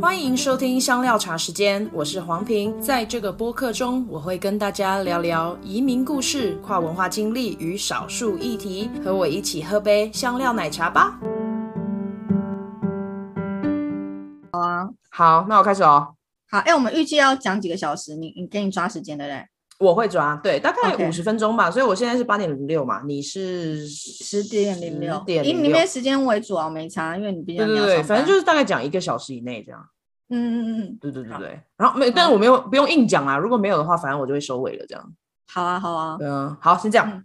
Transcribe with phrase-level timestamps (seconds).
[0.00, 2.80] 欢迎收听香料茶时间，我是黄平。
[2.80, 8.88] 在这个播客中，我会跟大家聊聊移民故事、跨文化经历与少数议题。
[9.04, 11.18] 和我一起喝杯香料奶茶吧。
[14.52, 16.14] 好啊，好，那我开始哦。
[16.48, 18.14] 好，哎，我们预计要讲几个小时？
[18.14, 19.48] 你你给你抓时间的嘞？
[19.80, 21.70] 我会抓，对，大概五十分钟吧。
[21.70, 21.74] Okay.
[21.74, 29.80] 所以我现在是八点零六嘛，你是十点零六，点以里面时间为主啊，没差，因为你比较对对对，反正就是大概讲一个小时以内这样。
[30.30, 31.60] 嗯嗯嗯嗯，对对对对。
[31.76, 35.12] 然后没，但是我没有不用硬讲啊，如果没有的话，反正我就会收尾了这样。
[35.46, 37.10] 好啊好啊，嗯，好，先这样。
[37.10, 37.24] 嗯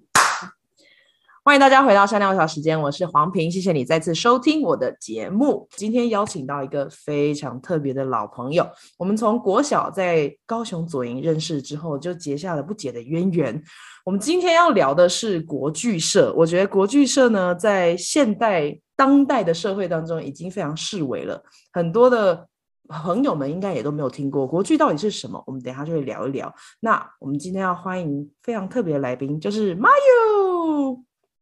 [1.45, 5.67] 欢迎大家回到香料茶时间，我是黄平，谢谢你再次收听我的节目。
[5.75, 8.65] 今天邀请到一个非常特别的老朋友，
[8.97, 13.61] 我们从国小在高雄左营认识之后，就结下了不解的渊源。
[14.05, 22.47] 我们今天要聊的是国剧社，我觉得国剧社呢，在现代当代的社会当中已经非常式微了，很多的
[22.89, 25.41] 朋友们应该也都没有听过国剧到底是什么。
[25.47, 26.53] 我们等一下就会聊一聊。
[26.81, 30.99] 那我们今天要欢迎非常特别的来宾，就是麻油。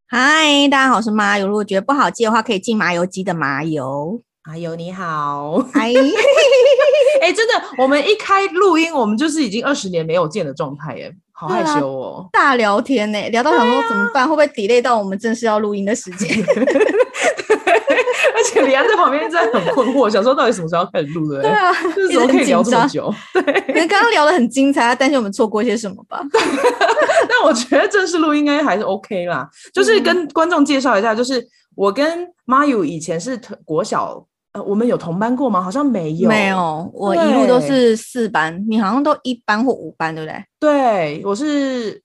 [0.08, 1.48] 嗨，大家好，我是麻油。
[1.48, 4.22] 如果觉得不好记的话，可以进麻油鸡的麻油。
[4.44, 5.94] 麻油你好，嗨，
[7.22, 12.28] 哎，真的，我们一开录音，我们就是已经二十年没有见的状态耶，好害羞哦。
[12.34, 16.28] 大聊天呢，聊到想说怎么办，啊、会不会 delay 到我们正式要录音的时间？
[18.60, 21.42] 李安在旁边真的很困惑，想说到底什么时候要开始录的？
[21.42, 23.14] 对啊，就是怎么可以聊这么久？
[23.34, 26.22] 对，可能刚刚聊的很精彩，他担心我们错过一些什么吧。
[26.34, 29.48] 但我觉得正式录音应该还是 OK 啦。
[29.74, 35.62] 就是跟观众介绍一下，就是我跟麻油以前是国小，呃，我们有同班过吗？
[35.62, 36.92] 好像没有，没有。
[36.94, 40.44] 我一路都是四班，你好像都一班或五班，对不对？
[40.60, 42.02] 对，我是。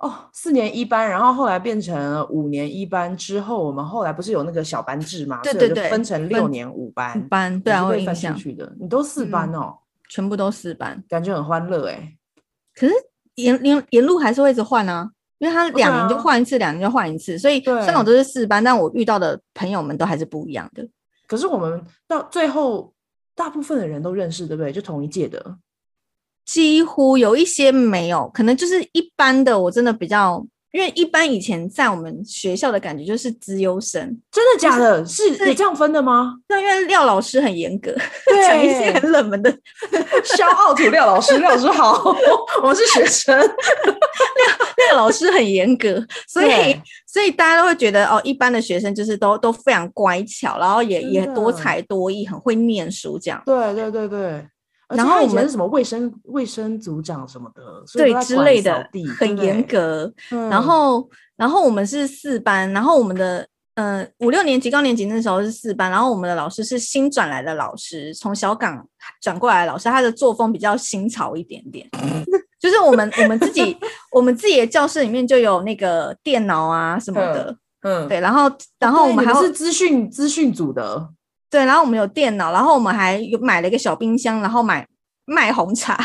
[0.00, 5.40] 哦，四年一班，然后后来变成五年一班之后，我们后来不是有那个小班制嘛？
[5.42, 7.20] 对对对，分成六年五班。
[7.20, 8.74] 五班对啊，会分出去的。
[8.80, 9.78] 你都四班哦、嗯，
[10.08, 12.16] 全部都四班，感觉很欢乐哎。
[12.74, 12.94] 可是
[13.34, 20.88] 沿沿沿路还是会一直换啊，因为他两年就换一次，两、啊、年就换一次，所以虽然我都是四班，但我遇到的朋友们都还是不一样的。
[21.26, 22.94] 可是我们到最后，
[23.34, 24.72] 大部分的人都认识，对不对？
[24.72, 25.58] 就同一届的。
[26.44, 29.58] 几乎有一些没有，可能就是一般的。
[29.58, 35.04] 我真的比较，因为一般以前在我们学校的感觉就是资优生，真的假的？
[35.06, 36.34] 是是这样分的吗？
[36.48, 37.94] 对，因为廖老师很严格，
[38.46, 39.50] 讲一些很冷门的。
[40.24, 42.02] 肖傲土廖老师，廖老师好，
[42.62, 43.38] 我们是学生。
[43.38, 43.46] 廖
[44.88, 53.42] 廖老师很严格，所以所以大家都会觉得哦，一般的学生就是都都非常乖巧，然后也也多才多艺，很会念书这样。
[53.44, 54.46] 对对对对。
[54.96, 57.62] 然后我们是什么卫生卫生组长什么的，
[57.94, 60.12] 对之类的，很严格。
[60.30, 63.46] 嗯、然后，然后我们是四班，然后我们的
[63.76, 68.84] 呃五六年级高年级那时候是四班，然后我们的老师是新转来的老师，从小港
[69.20, 71.88] 转过来的老师，他的作风比较新潮一点点。
[72.60, 73.76] 就是我们我们自己
[74.12, 78.20] 我们自己的教室里面就有那个电脑啊什么的，嗯，对。
[78.20, 81.08] 然后然后我们还是资讯资讯组的。
[81.50, 84.86] 对，然后我们有电脑，然后我们还有买了一个小冰箱，然后买
[85.24, 85.96] 卖红茶。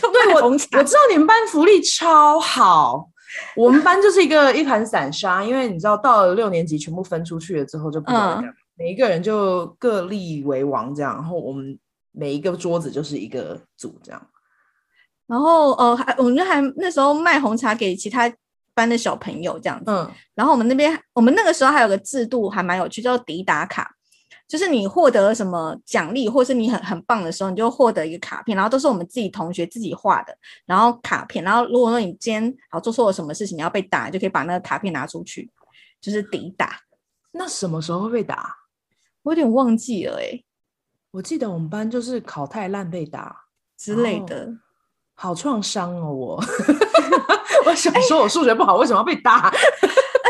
[0.00, 3.08] 对，我我知道你们班福利超好，
[3.56, 11.76] 我们班就是一个一盘散沙，因为你知道到了六年级全部分出去了之后就不知道干嘛，嗯，每一个人就各立为王这样，然后我们
[12.12, 14.22] 每一个桌子就是一个组这样。
[15.26, 18.32] 然后呃，还我们就还那时候卖红茶给其他
[18.74, 19.84] 班的小朋友这样子。
[19.86, 23.90] 嗯，然后我们那边我们那个时候还有个制度还蛮有趣，叫抵打卡。
[24.50, 35.48] 就是你获得什么奖励，或是你很很棒的时候，你就获得一个卡片，然后都是我们自己同学自己画的，然后卡片，然后如果说你今天好做错了什么事情，你要被打，就可以把那个卡片拿出去，
[36.00, 36.80] 就是抵打。
[37.30, 38.56] 那什么时候会被打？
[39.22, 40.44] 我有点忘记了诶、欸，
[41.12, 43.44] 我记得我们班就是考太烂被打
[43.78, 44.48] 之类的，
[45.14, 46.42] 好创伤哦我。
[47.66, 49.52] 我想说我数学不好，为什么要被打？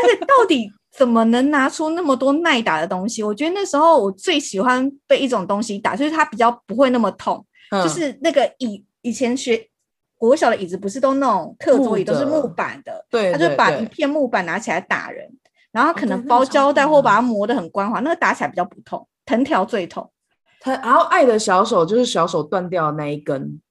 [0.03, 0.71] 而且到底。
[0.93, 3.23] 怎么能拿出那么多耐打的东西？
[3.23, 7.43] 我觉得那时候我最喜欢被一种东西打，就是它比较不会那么痛。
[7.69, 9.69] 嗯、就是那个椅，以前学
[10.17, 13.05] 国小的椅子不是都那种课桌椅，都是木板的。
[13.09, 15.25] 对，他就把一片木板拿起来打人，
[15.71, 20.11] 然后可能包胶带或把它磨得很光滑，哦，那个打起来比较不痛，藤条最痛。
[20.59, 23.61] 他然后爱的小手就是小手断掉的那一根。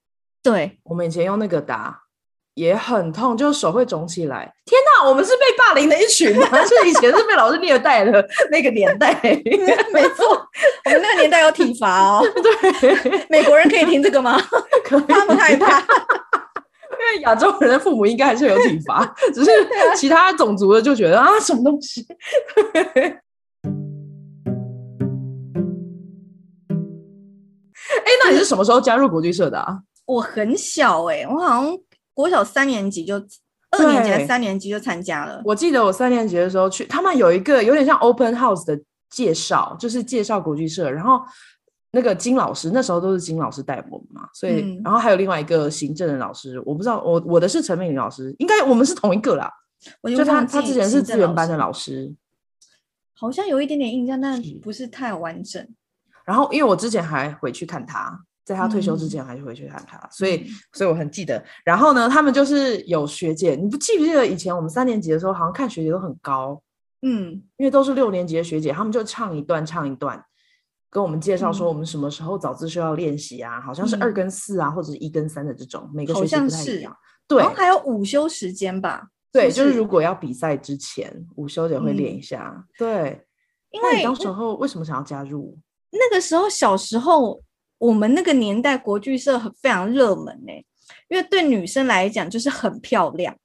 [0.41, 2.00] 对，我们以前用那个打。
[2.61, 4.53] 也很痛，就手会肿起来。
[4.65, 6.47] 天哪，我们是被霸凌的一群吗！
[6.63, 9.11] 是以前是被老师虐待的那个年代。
[9.91, 10.27] 没错，
[10.85, 12.23] 我们那个年代有体罚哦。
[12.79, 14.39] 对，美国人可以听这个吗？
[14.83, 15.85] 可以，他们害怕，因
[17.15, 19.49] 为亚洲人的父母应该还是有体罚，只是
[19.95, 22.05] 其他种族的就觉得啊，什么东西。
[28.05, 29.79] 哎，那你是什么时候加入国际社的啊？
[30.05, 31.75] 我很小哎、欸，我好像
[32.13, 33.15] 国小三年级就
[33.71, 35.41] 二年级还三年级就参加了。
[35.45, 38.79] 我记得我三年级的时候去，他们有一个有点像 open house 的
[39.09, 41.21] 介绍，就是介绍国剧社，然后。
[41.93, 49.51] 那个金老师那时候都是金老师带我们嘛，所以、嗯、然后还有另外一个行政的老师，我不知道我我的是陈美玲老师，应该我们是同一个啦。
[49.99, 52.15] 我就他他之前是资源班的老师，
[53.13, 55.67] 好像有一点点印象，但不是太完整。
[56.23, 58.17] 然后因为我之前还回去看他，
[58.51, 61.43] 在他退休之前还是回去看他，嗯、所以所以我很记得。
[61.63, 66.61] 然后呢，他们就是有学姐，你不记不记得以前我们三年级的时候，好像看学姐都很高，
[67.01, 70.23] 嗯，因为都是六年级的学姐，他们就唱一段唱一段。
[70.89, 73.61] 跟我们介绍说我们什么时候早自修要练习啊、嗯？
[73.61, 76.93] 好像是二跟四啊，或者是一跟三的这种，每个学期不太一样。
[77.27, 79.07] 对，还有午休时间吧？
[79.31, 82.53] 对，就是如果要比赛之前，午休也会练一下。
[82.53, 83.25] 嗯、对，
[83.69, 85.57] 因为你当时候为什么想要加入？
[85.91, 87.41] 那个时候小时候，
[87.81, 90.53] 我们那个年代国剧社很非常热门呢、
[91.09, 93.35] 因为对女生来讲就是很漂亮。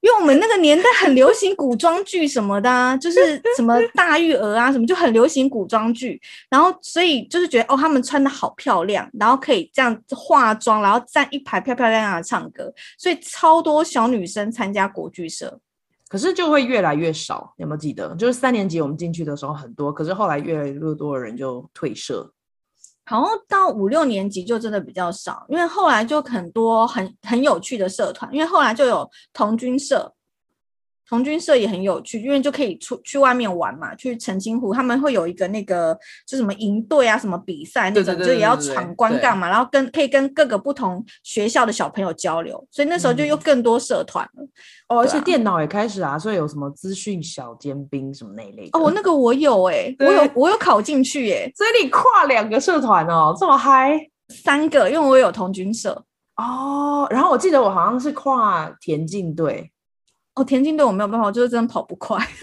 [0.00, 6.20] 因为我们那个年代很流行古装剧什么的、啊，就是什么大玉儿啊， 什么就很流行古装剧，
[6.50, 15.56] 然后所以就是觉得哦，他们穿得好漂亮，然后可以这样化妆，然后站一排漂漂亮亮的唱歌，所以超多小女生参加国剧社，
[16.08, 17.54] 可是就会越来越少。
[17.58, 18.12] 有没有记得？
[18.16, 22.28] 就是三年级我们进去的时候很多，可是后来越来越多的人就退社。
[23.12, 30.10] 然后到五六年级就真的比较少，因为后来就很多很很有趣的社团，因为后来就有童军社。
[31.12, 35.94] 童军社也很有趣，因为就可以出去外面玩嘛，去澄清湖，他们会有一个那个
[36.26, 44.42] 就什么营队啊，什么比赛那种，就也要闯关干嘛，然后跟可以跟各个不同学校的小朋友交流，所以那时候就又更多社团了。
[44.42, 44.48] 嗯、
[44.88, 48.78] 哦，而且电脑也开始啊，所以有什么资讯小尖兵什么那一类的。
[48.78, 54.00] 哦，那个我有哎、欸，我有我有考进去哎、欸， 所以你跨两个社团哦，这么嗨，
[54.30, 56.02] 三个，因为我有童军社
[56.36, 59.70] 哦，然后我记得我好像是跨田径队。
[60.34, 62.18] 哦，田径队我没有办法，我就是真的跑不快，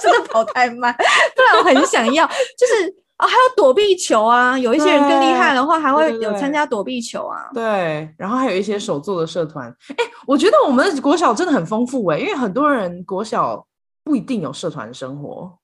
[0.00, 0.94] 真的跑太慢。
[1.36, 7.50] 不然我很想要，就是啊、哦，还有躲避球啊，有一些人更厉害的话，还会有参加躲避球啊。
[7.52, 9.68] 对，然后还有一些手作的社团。
[9.96, 13.66] 哎，我觉得我们的国小真的很丰富哎，因为很多人国小
[14.02, 15.58] 不一定有社团生活。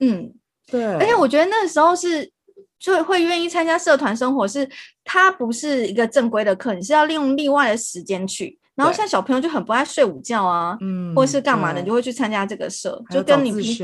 [0.00, 0.32] 嗯，
[0.70, 0.84] 对。
[0.94, 2.32] 而且我觉得那时候是
[2.78, 4.66] 就会愿意参加社团生活，是
[5.04, 8.57] 它不是一个正规的课，你是要利用另外的时间去。
[8.78, 13.76] 然后像小朋友就很不爱睡午觉啊，嗯，或者是干嘛的，你就会去参加这个社，就跟你平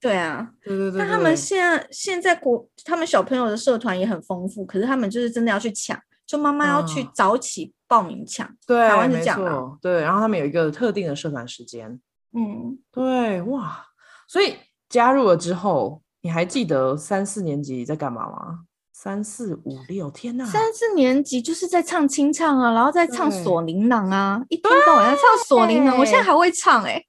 [0.00, 0.98] 对啊，对对对。
[0.98, 5.96] 那他们现在现在国他们小朋友的社团也很丰富，可是他们就是真的要去抢，
[6.26, 8.48] 就妈妈要去早起报名抢。
[8.66, 9.78] 对，台湾是这样啊。
[9.80, 12.00] 对，然后他们有一个特定的社团时间。
[12.34, 13.86] 嗯，对，哇，
[14.26, 14.56] 所以
[14.88, 18.60] 加入了之后，你还记得三四年级在干嘛吗？
[19.02, 20.44] 三四五六，天呐！
[20.44, 25.98] 三四年级就是在唱清唱啊，然后在唱锁麟囊啊，一天到晚在唱锁麟囊。
[25.98, 27.06] 我现在还会唱哎、欸，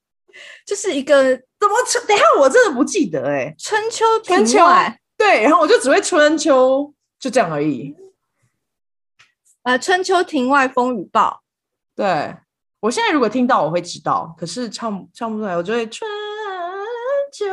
[0.65, 2.03] 就是一个怎么春？
[2.07, 4.99] 等一下我真的不记得哎、欸，春秋庭外。
[5.15, 7.95] 对，然后我就只会春秋，就这样而已。
[9.61, 11.43] 呃，春秋庭外风雨暴。
[11.95, 12.35] 对，
[12.79, 16.09] 我现在如果听到我会知道，可是唱唱不出来，我就会春
[17.31, 17.45] 秋。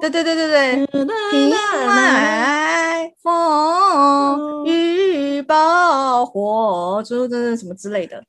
[0.00, 0.86] 对对对对对，
[1.30, 2.65] 庭外。
[3.26, 8.22] 风雨爆火，就真的什么之类的，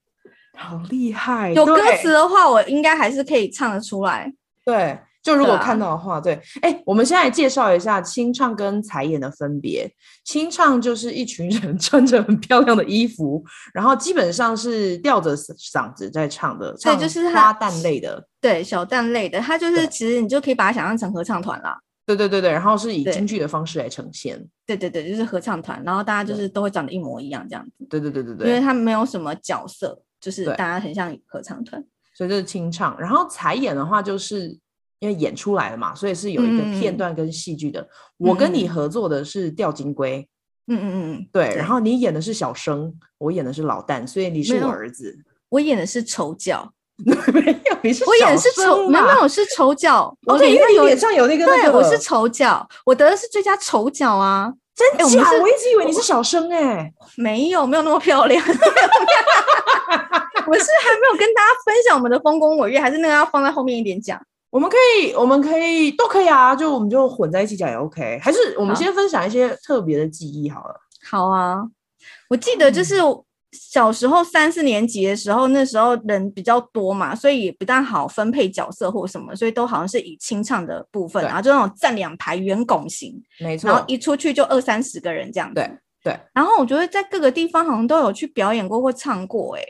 [0.57, 1.53] 好厉害！
[1.53, 4.33] 有歌词的话，我应该还是可以唱得出来。
[4.65, 6.33] 对，就如果看到的话，对。
[6.63, 9.87] 哎、啊欸，我们现在来介绍一下清唱跟彩演的分别。
[10.25, 19.39] 清唱就是一群人穿着很漂亮的衣服，然后基本上是吊着嗓子在唱的，对，就是花旦类的，对，小旦类的。
[19.39, 21.77] 它就是其实你就可以把它想象成合唱团啦。
[22.07, 24.41] 对对对对，然后是以京剧的方式来呈现。
[24.65, 27.85] 对对对，就是合唱团，然后大家就是都会长得一模一样这样子。
[27.89, 31.83] 对对对对对，因为他没有什么角色，就是大家很像合唱团。
[32.15, 34.57] 所以这是清唱，然后彩演的话，就是
[34.99, 37.81] 因为演出来了嘛，所以是有一个片段跟戏剧的。
[37.81, 37.87] 嗯、
[38.19, 40.25] 我跟你合作的是吊金龟，
[40.67, 41.53] 嗯嗯嗯，对。
[41.55, 45.19] 然后你演的是小生，我演的是老旦，所以你是我儿子。
[45.49, 46.73] 我演的是丑角。
[47.31, 50.11] 没有，你是我演是丑，没有，我是丑角。
[50.25, 54.51] 哦，对，因为你脸上有那个，对，我是丑角，我得的是最佳丑角啊！
[54.75, 55.23] 真假？
[55.23, 58.43] 欸、我，一直以为你是小生哎、欸，没有，没有那么漂亮。
[58.43, 58.49] 我
[60.55, 64.19] 是还没有跟大家分享我们的丰功伟业，还是那个要放在后面一点讲？
[64.49, 68.19] 我们可以，我们可以都可以啊，就我们就混在一起讲也 OK。
[68.23, 70.75] 还是我们先分享一些特别的记忆好了。
[71.07, 71.57] 好啊，
[72.29, 72.95] 我记得就是。
[73.49, 85.55] 嗯小时候三四年级的时候，那时候人比较多嘛，所以也不大好分配角色或什么，所以都好像是以清唱的部分，然后就那种站两排圆拱形，没错，然后一出去就二三十个人这样子。
[85.55, 85.71] 对
[86.03, 86.19] 对。
[86.33, 89.63] 然后我觉得在各个地方好像都有去表演过或唱过，哎，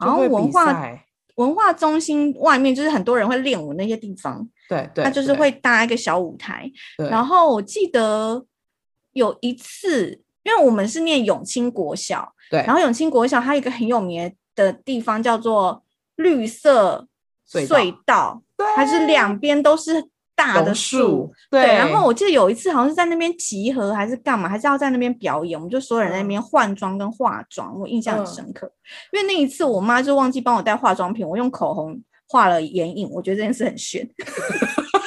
[0.00, 0.96] 然后文化
[1.34, 6.70] 文化中心外面就是很多人会练舞那些地方，对对，他就是会搭一个小舞台。
[7.10, 8.44] 然后我记得
[9.12, 12.32] 有一次，因为我们是念永清国小。
[12.50, 15.82] 对，然后永清国小它有一个很有名的地方叫做
[16.16, 17.06] 绿色
[17.46, 20.02] 隧道，对，它是两边都是
[20.34, 21.66] 大的树，对。
[21.66, 28.66] 然后我记得有一次好像是在那边集合还是干嘛，还是要在那边表演，我们就所有人在那边换装跟化妆，我印象很深刻。
[28.66, 28.72] 嗯、
[29.12, 34.08] 因为那一次我妈就忘记帮我带化妆品，我用口红画了眼影，我觉得这件事很炫。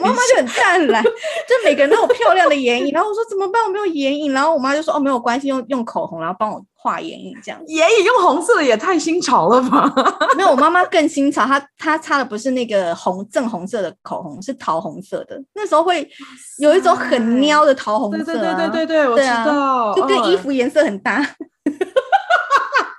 [0.00, 3.62] 我妈妈就很 赞来，就每个人都有漂亮的眼影，然后我说怎么办？
[3.64, 7.60] 我没有眼影，然后我妈就说哦没有关系，用用口红，然后帮我画眼影这样。
[7.66, 9.92] 眼影用红色的也太新潮了吧？
[10.36, 15.40] 没有，我妈妈更新潮，她她擦的不是那个红正红色的口红，是桃红色的。
[15.54, 16.08] 那时候会
[16.58, 21.24] 有一种很喵的桃红色，啊，对对对对对，我知道，就跟衣服颜色很搭。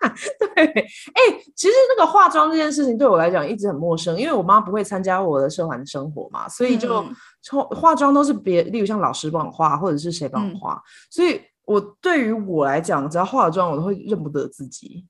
[0.56, 7.06] 对，哎、欸，其实那个化妆这件事情对我来讲一直很陌生，因为我妈不会参加我的社团生活嘛，所以就
[7.50, 10.82] 化妆都是别，例如像老师帮我化，或者是谁帮我化，嗯、
[11.12, 15.06] 所以我对于我来讲，只要化了妆，我都会认不得自己，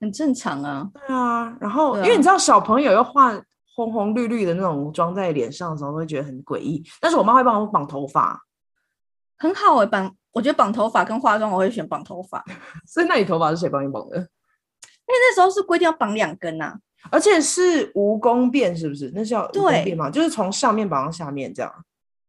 [0.00, 0.88] 很正常啊。
[0.94, 3.32] 对啊，然后、啊、因为你知道小朋友要化
[3.74, 8.40] 红红绿绿的那种妆在脸上的时候，会觉得很诡异，但是我妈会帮我绑头发，
[9.36, 10.14] 很好哎、欸，绑。
[10.34, 12.44] 我觉得绑头发跟化妆，我会选绑头发。
[12.86, 14.16] 所以那你头发是谁帮你绑的？
[14.18, 14.26] 因为
[15.06, 16.78] 那时候是规定要绑两根呐、啊，
[17.10, 19.10] 而且是蜈蚣辫，是不是？
[19.14, 20.10] 那叫蜈蚣辫吗？
[20.10, 21.72] 就是从上面绑到下面这样。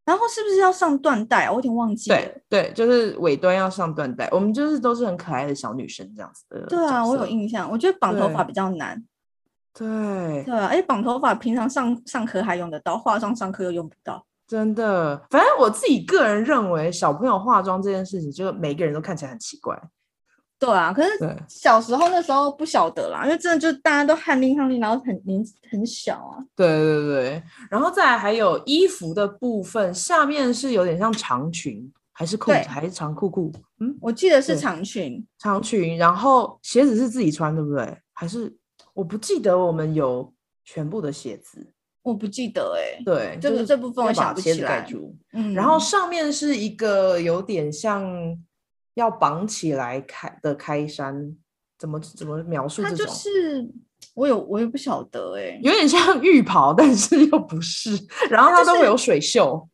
[0.04, 1.50] 然后是不是要上缎带？
[1.50, 2.16] 我有点忘记了。
[2.16, 4.28] 对对，就是尾端要上缎带。
[4.30, 6.60] 我们就是都是很可爱的小女生这样子的。
[6.66, 7.68] 对啊，我有印象。
[7.68, 9.04] 我觉得绑头发比较难。
[9.74, 14.24] 对对啊，而且绑头发平常上上课还用得到，化妆上课又用不到。
[14.46, 19.76] 真的，反正我自己个人认为，小朋友化妆这件事情，就是每个人都看起来很奇怪。
[20.58, 21.10] 对啊，可是
[21.48, 26.40] 小时候那时候不晓得啦，因为真的就大家都汗淋汗淋，然后很年很小啊。
[26.54, 33.52] 对对对，然后再来还有衣服的部分，下面是有点像长裙，还是裤子，还是长裤裤？
[33.80, 35.98] 嗯，我记得是长裙，长裙。
[35.98, 37.98] 然后鞋子是自己穿，对不对？
[38.14, 38.56] 还是
[38.94, 40.32] 我不记得我们有
[40.64, 41.66] 全部的鞋子。
[42.06, 44.86] 我不记得哎、欸，对，这个这部分我想不起来。
[45.32, 48.06] 嗯，然后上面是一个有点像
[48.94, 51.36] 要绑起来开的开衫，
[51.76, 52.98] 怎么怎么描述这种？
[52.98, 53.68] 它就是
[54.14, 57.90] 我有我也不晓得哎、欸，有点像浴袍，但是又不是。
[58.30, 59.68] 然后它都会有水袖。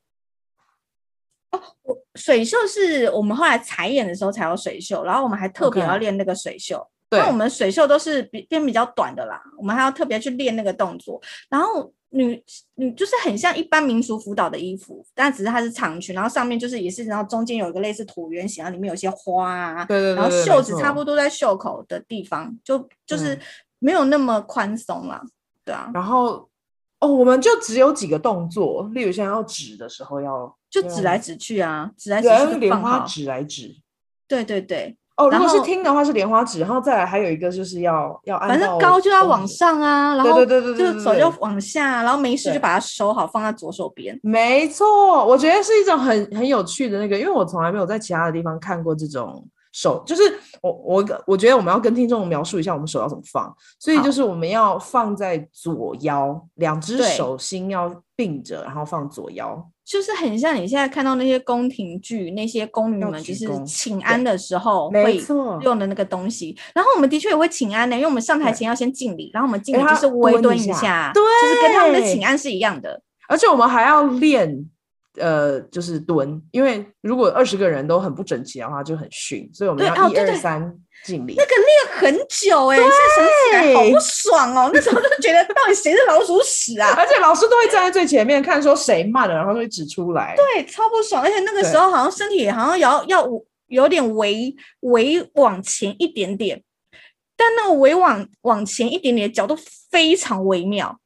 [1.50, 6.82] 哦，我水袖是我们后来彩演的时候才有水袖，然后我们还特别要练那个水袖。
[7.10, 11.20] 对，那我们水袖都是比偏比较短的啦，我们还要特别去练那个动作，
[11.50, 11.92] 然后。
[12.12, 12.42] 女
[12.76, 23.38] 女就是很像一般民俗舞蹈的衣服，但只是它是长裙，然后上面就是也是，然后中间有一个类似椭圆形，然后里面有些花啊，对对对，然后袖子差不多在袖口的地方，就就是
[23.78, 25.22] 没有那么宽松啦，
[25.64, 25.90] 对啊。
[25.94, 26.48] 然后
[27.00, 33.74] 哦，我们就只有几个动作，例如像要指的时候要就指来指去啊，指来指去就莲花指来指，
[34.28, 34.96] 对对对。
[35.16, 44.18] 哦，如果是听的话是莲花指，然后再来还有一个就是要要按，反正高就要往上啊，然后对对对对，就手就往下，然后没事就把它收好，放在左手边。
[44.22, 50.22] 没错，我觉得是一种很很有趣的那个，因为我从来没有在其他的地方看过这种手，就是
[50.62, 59.62] 我我我觉得我们要跟听众描述一下我们手要怎么放，所以就是我们要放在左腰，两只手心要并着，然后放左腰。
[59.84, 65.20] 就是很像你现在看到那些宫廷剧，那些宫女们就是请安的时候会
[65.62, 66.56] 用的那个东西。
[66.74, 73.02] 然后我们的确也会请安的，因为我们上台前要先敬礼，然后我们敬礼就是微蹲一下，对，就是跟他们的请安是一样的。
[73.28, 74.64] 而且我们还要练，
[75.18, 80.74] 呃，就是蹲，因为如果二十个人都很不整齐的话，就很逊，所以我们要一二三。
[81.04, 84.70] 敬礼，那个练很久哎、欸，现在想起来好不 爽哦。
[84.72, 86.94] 那时候就觉得到底谁是老鼠屎啊？
[86.96, 90.36] 而且老师都会站在最前面看，说谁慢了，然后就会指出来。
[90.36, 91.20] 对，超不爽。
[91.20, 93.28] 而且那个时候好像身体好像要要
[93.66, 96.62] 有点微微往前一点点，
[97.36, 99.58] 但那个微往往前一点点的角度
[99.90, 100.96] 非常微妙，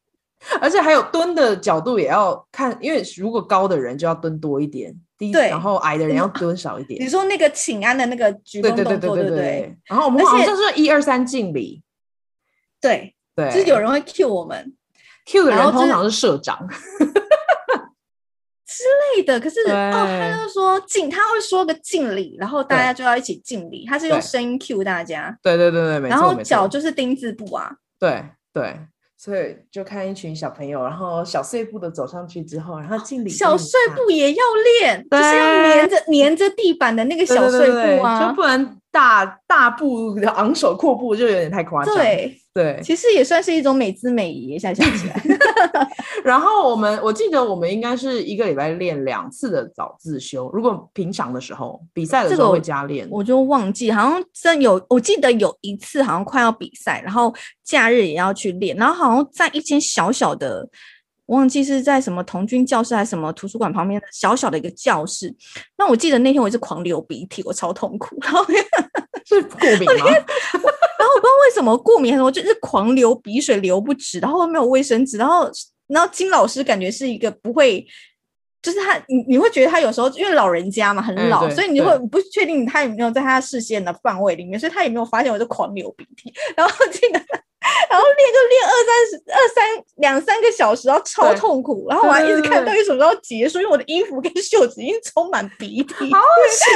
[0.60, 4.94] 而且还有蹲的角度也要看，因为如果高的人就要蹲多一点。
[5.18, 7.02] 对，然后矮的人要蹲少一点。
[7.02, 9.78] 你说那个请安的那个鞠躬动作，对对对对对，对，对。
[9.86, 11.82] 然后我们好像是一二三敬礼。
[12.82, 14.76] 对对，就是有人会 cue 我们
[15.26, 16.68] ，cue 的人通常是社长
[18.66, 18.84] 之
[19.16, 19.40] 类的。
[19.40, 23.86] 可是哦，他就说敬，他会说个敬礼，然后大家就要一起敬礼。
[23.86, 25.34] 他是用声音 cue 大家。
[25.42, 26.10] 对对对对。
[26.10, 27.74] 然后脚就是丁字步啊。
[27.98, 28.78] 对对。
[29.16, 33.30] 所以就看一群小朋友，然后小碎步的走上去之后，然后敬礼。
[33.30, 34.44] 小碎步也要
[34.80, 38.78] 练，就是要粘着粘着地板的那个小碎步啊，就不能。
[38.96, 41.94] 大大步昂首阔步就有点太夸张。
[41.94, 44.58] 对对，其实也算是一种美姿美仪。
[44.58, 45.22] 现在想起来，
[46.24, 50.50] 然后我们我记得我们应该是一个礼拜练两次的早自修。
[50.54, 53.06] 如果平常的时候，比赛的时候会加练。
[53.10, 60.66] 我就忘记，好像真有，我记得有一次好像快要比赛，然后假日也要去练，然后好像在一间小小的。
[61.26, 65.34] 忘记是在什么童军教室还是什么图书馆旁边的小小的一个教室。
[65.76, 68.16] 那我记得那天我是狂流鼻涕，我超痛苦。
[68.22, 68.44] 然后
[69.26, 70.06] 是过敏吗？
[71.18, 75.50] 不知道为什么过敏，我就是狂流鼻水流不止，然后没有卫生纸，然后
[75.88, 77.86] 然后金老师感觉是一个不会，
[78.62, 87.20] 就是他你你会觉得他有时候因为老人家嘛很老，嗯、所以你会不确定他有没有在他视线的范围里面，所以他也没有发现我就狂流鼻涕，然后记得。
[87.90, 91.86] 然后练就练二三十二三两三个小时，然后超痛苦。
[91.88, 95.94] 然后我还一直看到底什么时候结束，因为我的衣服跟袖子已经充满鼻涕。
[96.12, 96.74] 好恶心！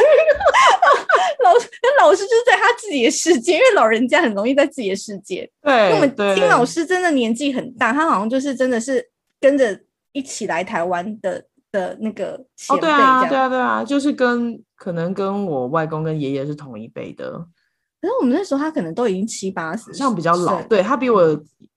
[1.44, 5.49] 老师，那老师就是在他自己的世界，因为老人家很容易在自己的世界。
[5.62, 9.06] 对，我们金老师真的年纪很大，他好像就是真的是
[9.40, 9.78] 跟着
[10.12, 11.42] 一起来台湾的
[11.73, 12.78] 的那个前辈。
[12.78, 17.42] 哦，对啊，对啊，对啊，就是跟可能跟我外公跟爷爷是同一辈的。
[18.00, 21.21] 可是我们那时候他可能都已经七八十，像比较老，对，他比我，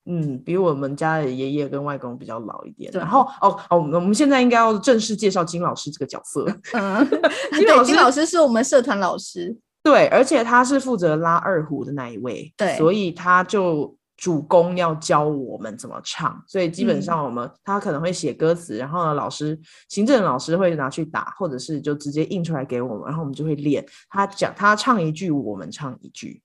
[0.06, 2.92] 嗯，比我们家的爷爷跟外公比较老一点。
[2.94, 6.46] 然后哦哦，我们现在应该要正式介绍金老师这个角色。
[6.74, 7.06] 嗯，
[7.54, 13.96] 金老师，金老师是我们社团老师，对，而且他是负责拉二胡的那一位，对，所以他就。
[14.24, 23.86] 主攻要教我们怎么唱，所以基本上我们、嗯、他可能会写歌词，然后呢，老师行政老师会拿去打，或者是就直接印出来给我们，然后我们就会练。
[24.08, 26.42] 他讲他唱一句，我们唱一句。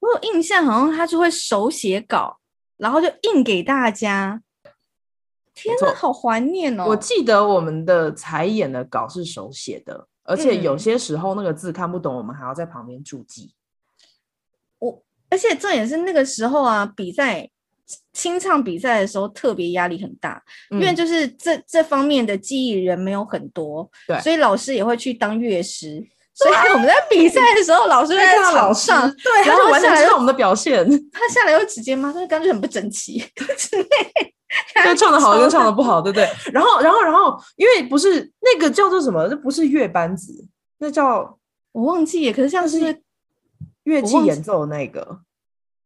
[0.00, 2.38] 我有印象，好像他就会手写稿，
[2.76, 4.42] 然后就印给大家。
[5.54, 6.84] 天哪，好怀念哦！
[6.86, 13.54] 我记得我们的彩演的稿是手写的，而且有些时候那个字看不懂，我们还要在旁边注记。
[15.34, 17.44] 而且重点是那个时候啊，比赛
[18.12, 26.00] 清唱比赛的时候特别压力很大，嗯、因为就是这这方面的记忆人没有很多，对，所以老师也会去当乐师，
[26.34, 32.12] 所以我们在比赛的时候，老师会看到老师，对，然后完全看我们的表现， 他下来又直接吗？
[32.14, 36.28] 他感觉很不整齐， 对，唱的好跟唱的不好，对不对？
[36.52, 40.32] 然后，然后，然后，因为不是那个叫做什么，那不是乐班子，
[40.78, 41.36] 那叫
[41.72, 43.02] 我忘记，可是像是。
[43.84, 45.20] 乐器演奏的那个，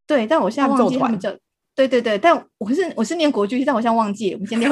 [0.07, 1.31] 对，但我现在忘记他们叫，
[1.75, 4.69] 对对对，但我是我是念国剧，但我现在忘记，我们先念。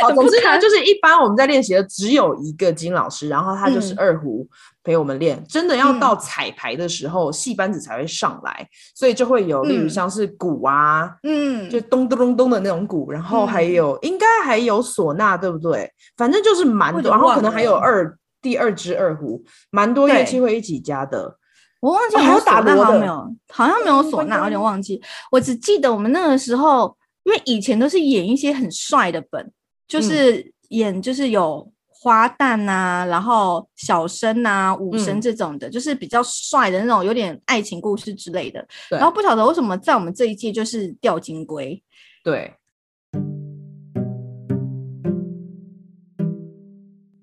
[0.00, 4.46] 好， 总之呢，就是一般我们在练习的只有一个金老师，然后他就是二胡
[4.82, 5.36] 陪我们练。
[5.36, 15.90] 嗯、真的要到彩排的时候，戏、嗯、班子才会上来，所以就会有，例如像是鼓啊，嗯，就咚咚咚咚的那种鼓，然后还有、嗯、应该还有唢呐，对不对？
[16.16, 21.36] 反正就是蛮多，然后可能还有二第二支二胡，蛮多乐器会一起加的。
[21.80, 25.00] 我忘记有没有唢呐，好像没有，好像没有唢呐，有点忘记。
[25.30, 29.52] 我只记得我们那个时候，因为以前都是演一些很帅的本，
[29.86, 38.66] 就是演就是有花旦啊，然后小生啊、武生这种的，就是比较帅的那种，有点爱情故事之类的。
[38.90, 41.80] 然后不晓得为什么在我们这一届就是掉金龟。
[42.24, 42.52] 对。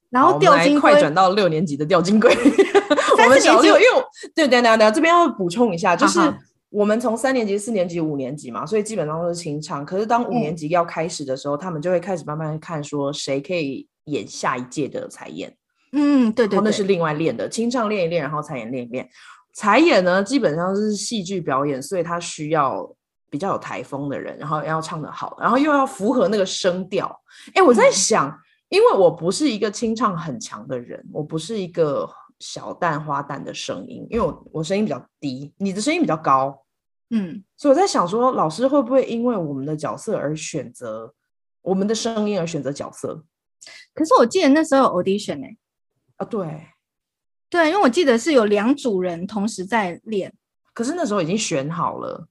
[0.10, 2.32] 然后掉金龟，快转到六年级的掉金龟。
[3.24, 3.88] 我们小六，因为
[4.36, 6.20] 对对对对，这边要补充一下，就是
[6.70, 9.86] 我们从三年级、四年级、五年级嘛，所以基本上都是清唱。
[9.86, 15.56] 可是当五年级要开始的时候，嗯、他们就会开始慢慢看，说谁可以演下一届的才演。
[15.92, 19.08] 嗯，对对，对，那是另外练的，清唱练一练，然后才演练一练。
[19.54, 22.92] 才演呢，基本上是戏剧表演，所以他需要
[23.30, 27.16] 比较有台风的人，然后要唱得好，然后又要符合那个声调。
[27.54, 32.10] 哎，我在想，嗯、因为我不是一个清唱很强的人，我不是一个。
[32.44, 36.66] 小蛋花蛋的声音，因为我我声音比较低，你的声音比较高，
[37.10, 41.14] 嗯，所以我在想说，老师会不会因为我们的角色而选择
[41.62, 43.24] 我们的声音而选择角色？
[43.94, 45.58] 可是我记得那时候有 audition 哎、欸，
[46.18, 46.68] 啊对，
[47.50, 50.34] 对，因为我记得是有两组人同时在练，
[50.74, 52.28] 可是那时候已经选好了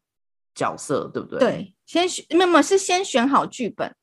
[0.55, 1.39] 角色，对不对？
[1.39, 3.95] 对，先选没有没有是先选好剧本，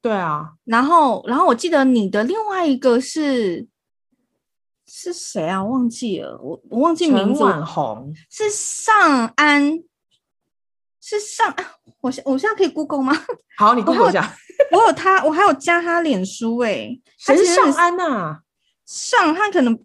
[0.00, 3.68] 对啊，然后然后我记得你的另外一个是。
[5.02, 5.64] 是谁啊？
[5.64, 7.42] 忘记了，我我忘记名字。
[8.30, 9.82] 是上安，
[11.00, 11.52] 是上。
[12.00, 13.12] 我现我现在可以 Google 吗？
[13.58, 14.32] 好，你 Google 一下。
[14.70, 18.40] 我有他，我还有加他脸书哎，谁是尚安呐、啊？
[18.86, 19.76] 尚他可能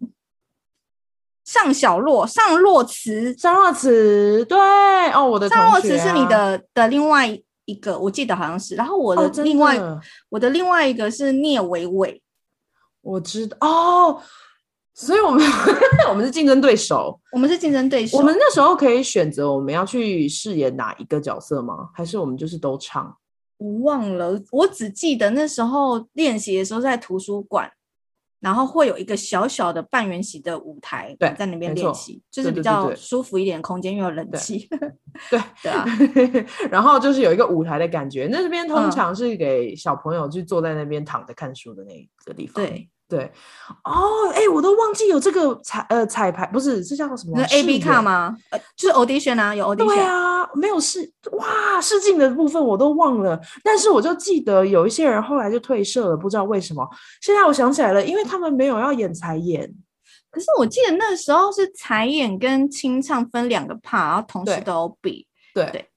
[1.44, 4.56] 尚小洛，尚洛慈，尚洛慈，对
[5.10, 7.26] 哦，我的、啊、尚洛慈是你的的另外
[7.64, 8.76] 一个，我记得好像是。
[8.76, 9.76] 然后我的另外、
[10.28, 12.22] 我的另外一个是聂伟伟，
[13.00, 14.22] 我知道哦。
[14.98, 15.40] 所以我们
[16.10, 18.18] 我们是竞争对手，我们是竞争对手。
[18.18, 21.88] 我们那时候可以选择我们要去饰演哪一个角色吗？
[21.94, 23.16] 还是我们就是都唱？
[23.58, 27.70] 我忘了，我只记得那时候练习的时候在图书馆，
[28.40, 34.68] 然后会有一个小小的半圆形的舞台，对，在那边练习，就是比较舒服一点的空间，又有冷气。
[35.30, 35.86] 对 对啊，
[36.72, 38.28] 然后就是有一个舞台的感觉。
[38.28, 42.64] 那这边通常是给小朋友去坐在那边躺着看书的那个地方。
[42.64, 42.88] 对。
[43.08, 43.32] 对，
[43.84, 47.32] 哦，哎，我都忘记有这个彩呃彩排，不是，这叫什么？
[47.38, 48.36] 那 A B 卡吗？
[48.50, 49.86] 呃，就是 audition 啊，有 audition。
[49.86, 56.86] 对啊，没有试，哇，试镜的部分我都忘了，但是我就记得有一些人后来就退社了，不知道为什么。
[57.22, 59.72] 现在我想起来了，因为他们没有要演才演。
[60.30, 65.26] 可是我记得那时候是才演跟清唱分两个 part，然后同时都有比。
[65.54, 65.87] 对对。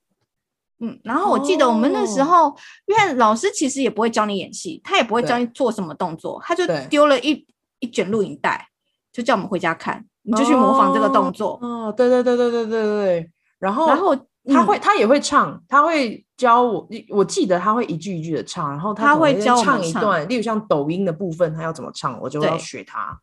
[0.82, 2.56] 对嗯，然后我记得我们那时候，哦、
[2.88, 7.46] 因为老师其实也不会教你演戏，他也不会教你做什么动作，他就丢了一
[7.80, 8.68] 一卷录影带，
[9.14, 11.60] 就叫我们回家看，你就去模仿这个动作。
[11.62, 13.32] 哦，对对对对对对对。
[13.60, 16.88] 然后，然后他会、嗯，他也会唱，他会教我。
[17.10, 23.16] 我记得他会一句一句的唱，然后他会教唱一段，例如像抖音的部分，他要怎么唱，我就要学他。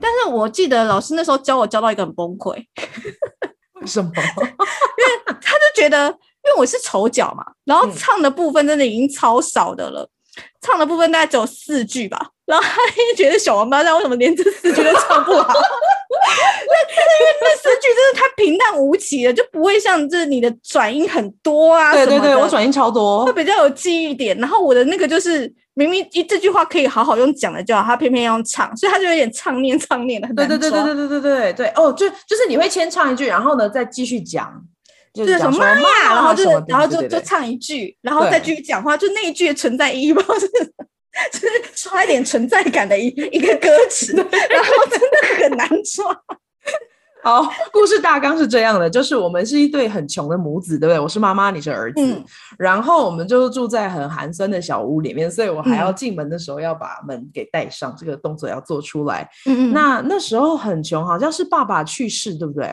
[0.00, 2.56] 但是我记得老师那时候教我教到一个很崩溃，
[3.74, 4.10] 为什么？
[4.18, 6.18] 因为他就觉得。
[6.46, 12.30] 因为我是丑角嘛，然后唱的部分真的已经超少的了，嗯、唱的部分大概只有四句吧。
[12.46, 15.48] 然后他就觉得小王八蛋为什么连这四句都唱不好？
[15.52, 21.92] 那但是因为那四句真的太平淡无奇了，就不会像就是你的转音很多啊。
[21.92, 24.38] 对对对，我转音超多，会比较有记忆点。
[24.38, 34.62] 然后我的那个就是明明一这句话可以好好用讲的就好，他偏偏要唱，所以他就有点唱念唱念的对对对对对对对对哦，就就是你会先唱一句，然后呢再继续讲。
[35.24, 40.46] 就是什么妈呀，然后就然后就就唱一句，然后再继续讲话，就那一句存在意义， 不知道是
[41.32, 46.14] 就是刷一点存在感的一一个歌词，然后真的很难抓。
[47.24, 51.00] 好，故事大纲是这样的，就是我们是一对很穷的母子，对不对？
[51.00, 52.24] 我是妈妈，你是儿子，嗯、
[52.56, 59.28] 然后我们就住在很寒酸的小屋里面，所以我还要进门的时候要把门给带上，嗯、这个动作要做出来。
[59.46, 62.72] 嗯嗯，那那时候很穷，好像是爸爸去世，对不对？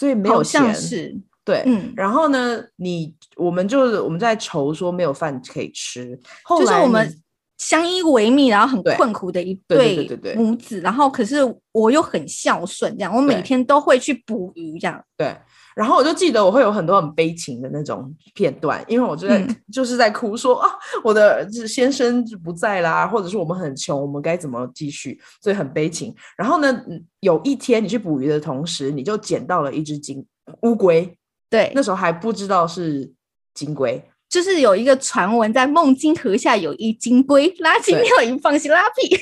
[0.00, 7.22] 所以没有钱，是对，嗯，然后呢，你我们就是我们在愁说没有饭可以吃，后来就是我们
[7.58, 11.36] 相依为命，然后很困苦的一对母子，然后可是
[11.72, 15.36] 我又很孝顺，这样我每天都会去捕鱼，这样对。
[15.76, 20.68] 然后我就记得我会有很多很悲情的那种片段，因为我就在、嗯、 就是在哭说啊，
[21.04, 25.20] 我的先生不在啦，或者是我们很穷，我们该怎么继续？
[25.40, 26.14] 所以很悲情。
[26.36, 26.84] 然后呢，
[27.20, 30.26] 有一天你去捕鱼的同时，你就捡到了一只金
[30.62, 31.16] 乌龟。
[31.48, 33.10] 对，那时候还不知道是
[33.54, 39.16] 金龟，就是有一个传闻，在孟津河下有一金龟，拉金庙银放心拉屁。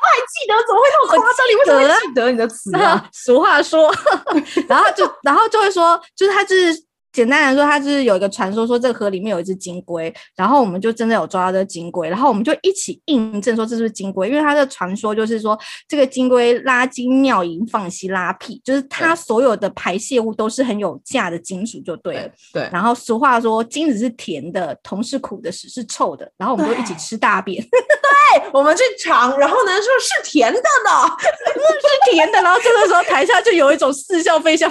[0.00, 1.46] 我还记得，怎么会那么夸张？
[1.48, 3.04] 你为什么会记得你的词啊？
[3.12, 3.92] 俗话说，
[4.68, 6.87] 然后就然后就会说，就是他就是。
[7.18, 22.28] 简单来说，它就是有一个传说，说这个河里面有一只金龟，然后我们就真的有抓到这个金龟，然后我们就一起印证说这是金龟，因为它的传说就是说这个金龟拉金尿银放稀拉屁，就是它所有的排泄物都是很有价的金属，就对了。
[22.52, 22.62] 对。
[22.62, 27.60] 对，然后俗话说金子是甜的，铜是苦的，屎是臭的，然后我们就一起吃大便。
[27.60, 34.70] 对，我们去尝，然后呢说是甜的呢， 是甜的，然后这个时候台下就有一种似笑非笑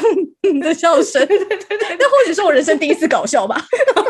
[0.59, 1.25] 的笑声。
[1.27, 2.37] 对对对对，那或许。
[2.37, 4.03] 是我人生第一次搞笑吧， 真的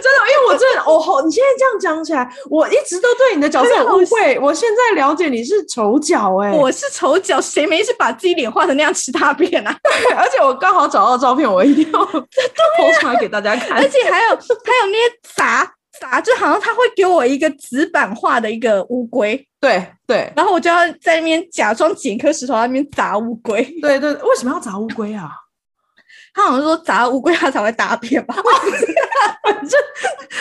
[0.00, 4.38] 真的，因为我真的哦吼，你现在这样讲起来，我一直都对你的角色有误会。
[4.38, 9.76] 我现在了解你是丑角哎，我是丑角，谁没事把自己脸画成那样吃大便啊？
[9.84, 13.72] 对，而且我刚好找到照片，我一定要 po 出来给大家看。
[13.76, 23.62] 而且还有还有那些砸砸，就好像他会给我一个纸板画的一个乌龟，对对，然后我就要在那边假装捡颗石头在那边砸乌龟。
[23.80, 25.30] 对对，为什么要砸乌龟啊？
[26.36, 28.36] 他好像说砸乌龟它才会大便吧？
[29.42, 29.80] 反 正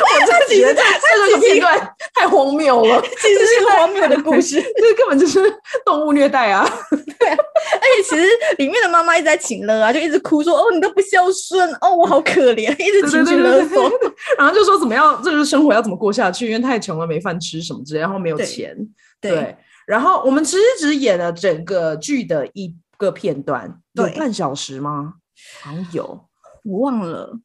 [0.01, 0.81] 我真的觉得这
[1.29, 5.39] 这个片段太荒谬了，其实是荒谬的故事， 这根本就是
[5.85, 6.69] 动物虐待啊！
[7.17, 8.27] 对啊，而且其实
[8.57, 12.69] 里面的妈妈一直在请了啊，就一直哭说：“哦，你都不孝顺，哦，我好可怜。
[12.77, 13.89] ”一直情绪勒索，
[14.37, 16.47] 然后就说怎么样，这就是生活要怎么过下去？
[16.47, 18.75] 因为太穷了，没饭吃什么之类，然后没有钱。
[19.21, 25.13] 对，对然后我们其实只演了整个剧的一个片段，有半小时吗？
[25.61, 26.27] 好像有，
[26.63, 27.37] 我忘了，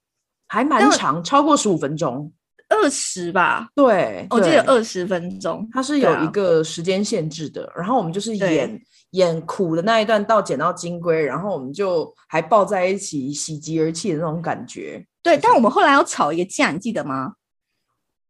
[0.49, 2.33] 还蛮长，超过十五分钟。
[2.69, 3.69] 二十吧？
[3.75, 5.69] 对，我记得二十分钟。
[5.73, 15.05] 它是有一个时间限制的，啊、然后我们就是演演苦的那一段到捡到金龟，然后我们就还抱在一起，喜极而泣的那种感觉。
[15.21, 17.33] 对，但我们后来要吵一个架，你记得吗？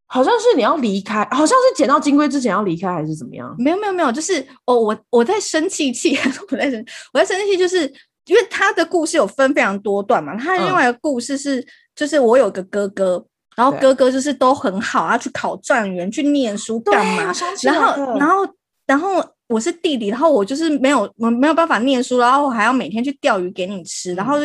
[0.07, 3.55] 好像是你要离开，好像是捡到金龟之前要离开，还是怎么样？
[3.59, 6.17] 没有没有没有，就是哦，我我在生气气，
[6.51, 7.87] 我在生我在生气气，就是
[8.27, 10.37] 因为他的故事有分非常多段嘛。
[10.37, 13.25] 他另外一个故事是，嗯、就是我有个哥哥，
[13.57, 17.33] 然后哥哥就是都很好，他去考状元，去念书干嘛？
[17.63, 18.49] 然后然后
[18.87, 24.37] 然后我是弟弟，然后我就是没有我没有办法念书，然后我还要每天去钓鱼给你吃，然后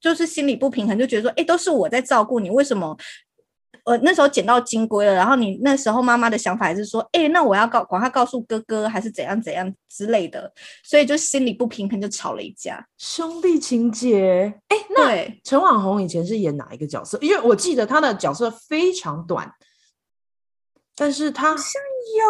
[0.00, 2.96] 就是心理不平衡，就觉得说，哎，都是我在照顾你，为什么？
[3.84, 10.52] 我那时候捡到金龟了，然后你那时候妈妈的想法还是说，哎、欸，那我要告，赶快告诉哥哥，还是怎样怎样之类的，
[10.84, 12.86] 所以就心里不平衡，就吵了一架。
[12.98, 17.18] 兄弟情结，哎、欸，那陈网红以前是演哪一个角色？
[17.20, 19.52] 因为我记得他的角色非常短，
[20.94, 21.66] 但是他好像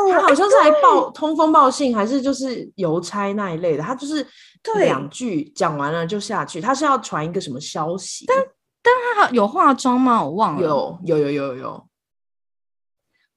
[0.08, 4.26] 有，他好像是来报通风报信，还是就是邮差那一类的，他就是
[4.78, 8.24] 两句讲完了就下去，他是要传一个什么消息？
[8.26, 8.36] 但
[8.82, 10.22] 他有化妆吗？
[10.24, 10.62] 我忘了。
[10.62, 11.88] 有有有有有。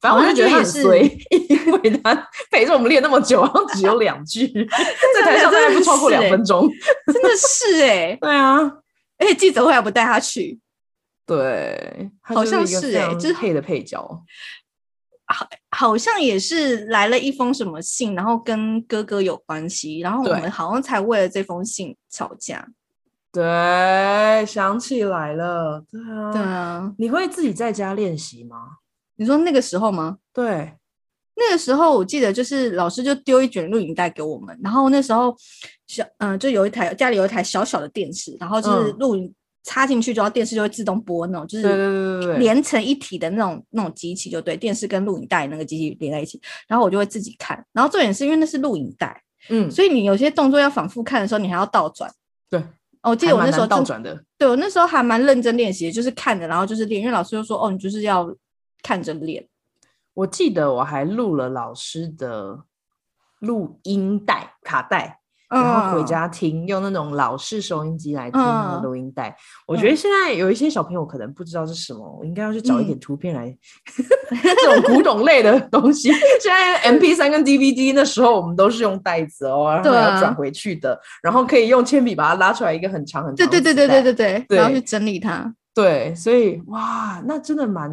[0.01, 4.47] 反正我就觉得他很衰， 因为他陪着我们练那么久，然后只有 两句，
[5.15, 6.69] 在台上大概不超过两分钟，
[7.11, 8.17] 真的是哎、欸。
[8.21, 8.59] 对啊，
[9.17, 10.59] 而且记者会还不带他去。
[11.25, 13.99] 对，好像是哎、欸，就是配的配角。
[15.25, 22.67] 好，好像也是来了一封什么信，然后跟哥哥有关系，然后我们好像才为了这封信吵架。
[23.35, 28.55] 对，想起来了，对啊，对啊，你会自己在家练习吗？
[29.17, 30.17] 你说那个时候吗？
[30.33, 30.73] 对，
[31.35, 35.35] 那个时候我记得就是老师就丢一卷录影带给我们，然后那时候
[35.85, 52.09] 小嗯、呃，就有一台家里有一台小小的电视，然后就是录影插进去之后，电视就会自动播那种，就是连成一体的那种那种机器，就对，电视跟录影带那个机器连在一起，然后我就会自己看，然后重点是因为那是录影带，嗯，所以你有些动作要反复看的时候，你还要倒转，
[52.49, 52.63] 对。
[53.05, 58.35] 我、哦、记得我那时候倒转的，对我那时候还蛮认真练习的，就是看着，然后就是练，因为老师就说：“哦，你就是要
[58.81, 59.47] 看着练。”
[60.15, 62.63] 我记得我还录了老师的
[63.39, 65.19] 录音带卡带。
[65.49, 69.35] 然后回家听，用那种老式收音机来听那个录音带。
[69.67, 76.11] 我觉得现在有一些小朋友可能不知道是什么，我应该要去找一点图片来，嗯、这种古董类的东西。
[76.41, 83.47] 现在 M P 三跟 DVD 那时候我们都是用袋子哦，然后要转回去的，然后可以用铅笔把它拉出来一个很长很长。
[83.47, 85.53] 对对对对对对对，然后去整理它。
[85.73, 87.89] 对，所以哇，那真的蛮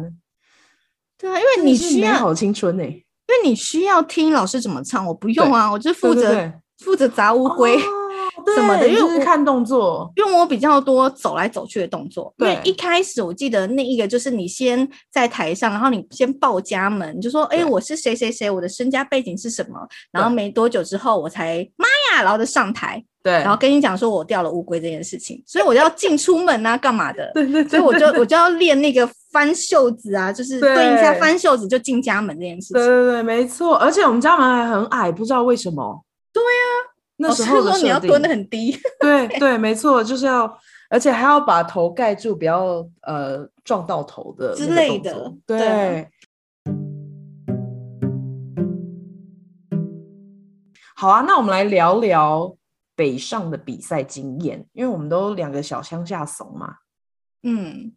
[1.17, 6.51] 对啊，因为你需要好青春呢，因为你需要听老师怎么唱，我不用啊，我就负责。
[6.83, 7.77] 负责砸乌龟
[8.55, 12.33] 什么的，因为就是看动作，因为我比较多走来走去的动作。
[12.37, 27.31] 对，因为一开始我记得那一个就是你先在台上，然后你先报家门，就说：“哎、欸，我是谁谁谁，我的身家背景是什么？”然后没多久之后，我才妈呀，然后就上台，对，然后跟你讲说我掉了乌龟这件事情，所以我就要进出门啊，干嘛的？
[27.35, 32.73] 对对，所以我就我就要练那个翻袖子啊，就是对应一下翻袖子就进家门这件事情。
[32.73, 36.03] 对对对，没错，而且我们家门还很矮，不知道为什么。
[36.33, 36.91] 对呀、啊。
[37.17, 40.51] 那时候说你要蹲的很低， 对对，没错，就是要，
[40.89, 45.31] 而且还要把头盖住，不要呃撞到头的之类的。
[45.45, 46.09] 对，对，
[50.95, 52.57] 好啊，那我们来聊聊
[52.95, 56.77] 北上的比赛经验，因为我们都两个小乡下怂嘛，
[57.43, 57.93] 嗯。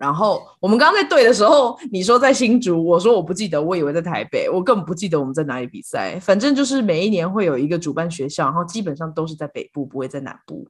[0.00, 6.18] 然后我们刚刚在对的时候，你说在新竹，我说我不记得，我以为在台北，我根本不记得我们在哪里比赛。
[6.18, 10.66] 反正就是每一年会有一个主办学校，然后基本上都是在北部，不会在南部。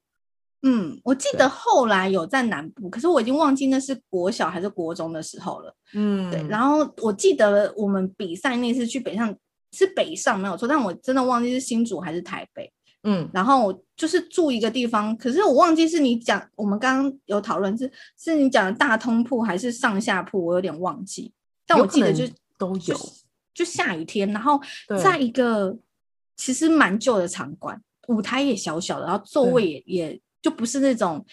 [0.63, 5.73] 嗯，我记得后来有在南部，可是我已经忘记那是国小还是国中的时候了。
[5.95, 6.45] 嗯，对。
[6.49, 9.33] 然后我记得我们比赛那次去北上
[9.73, 12.69] 是北上没有错，但我真的忘记是新竹还是台北。
[13.03, 21.33] 嗯，然后就是住一个地方，可是我忘记是你讲，我们刚刚有讨论是是你讲的大通铺还是上下铺，我有点忘记，
[21.67, 22.27] 但我记得就
[22.59, 22.95] 都有就，
[23.55, 24.61] 就下雨天，然后
[25.03, 25.75] 在一个
[26.37, 31.25] 其实蛮旧的场馆，舞台也小小的，然后座位也也就不是那种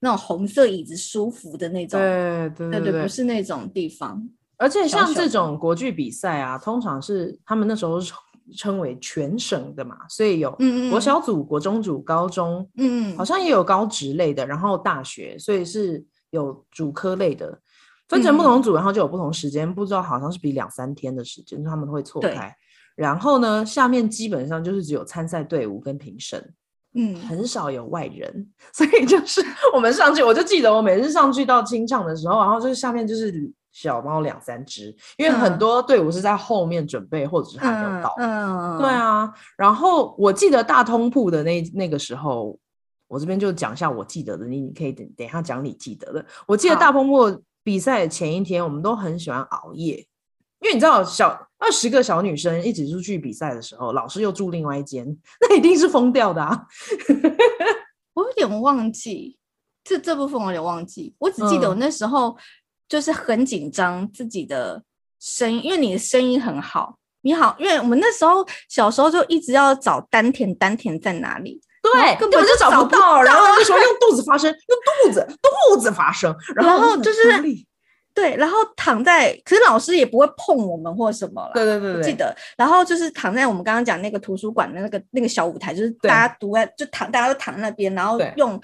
[0.00, 8.12] 那种红色椅子舒服的那种，对对对，对对，不是那种地方，而且像这种国际比赛啊，通常是他们那时候是。
[8.56, 10.50] 称为全省的嘛，所以有
[10.90, 17.58] 国小组、嗯、国中组、高中，嗯，好像也有高职类的，然后大学，所以是有主科类的，
[18.08, 22.54] 分成不同组，然后就有不同时间，不知道好像是比两三天的时间，他们会错开。
[22.96, 26.54] 然后呢，下面基本上就是只有参赛队伍跟评审，
[26.94, 38.14] 嗯，很少有外人， 所以就是我们上去，我就记得我每次上去到清唱的时候，然后就是下面就是小猫两三只，因为很多队伍是在后面准备，或者是还没有到。
[38.18, 39.28] 嗯，对啊。
[39.56, 42.56] 然后我记得大通铺的那那个时候，
[43.08, 46.24] 我这边就讲一下我记得的，你你可以等等一下讲你记得的。
[46.46, 49.96] 我记得大通铺比赛前一天，我们都很喜欢熬夜，
[50.60, 55.04] 因为你知道小二十个小女生一起出去比赛的时候，老师又住另外一间，
[55.40, 56.64] 那一定是疯掉的啊。
[58.14, 59.36] 我有点忘记
[59.82, 62.36] 这这部分，我有点忘记，我只记得我那时候。
[62.84, 64.82] 嗯就是很紧张自己的
[65.18, 71.58] 声音，因为你的声音很好，你好，因为我们那时候小时候就一直要找丹田，丹田在哪里？
[71.82, 77.42] 对，根本就找不到，然后那时候用肚子发声，用肚子肚子发声，然后就是
[78.12, 88.60] 对，然后躺在，可是老师也不会碰我们或什么了，对对对，记得，然后就是躺在我们刚刚讲那个图书馆的那个那个小舞台，就是大家读在就躺，大家都躺在那边，然后用。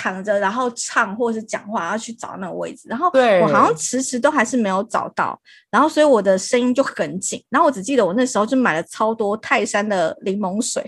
[0.00, 3.10] 躺着，然后唱或者是讲话，然后去找那个位置，然后
[3.42, 5.38] 我好像迟迟都还是没有找到，
[5.70, 10.84] 然后所以我的声音就很紧，然后我只记得我那时候就买了超多泰山的柠檬水，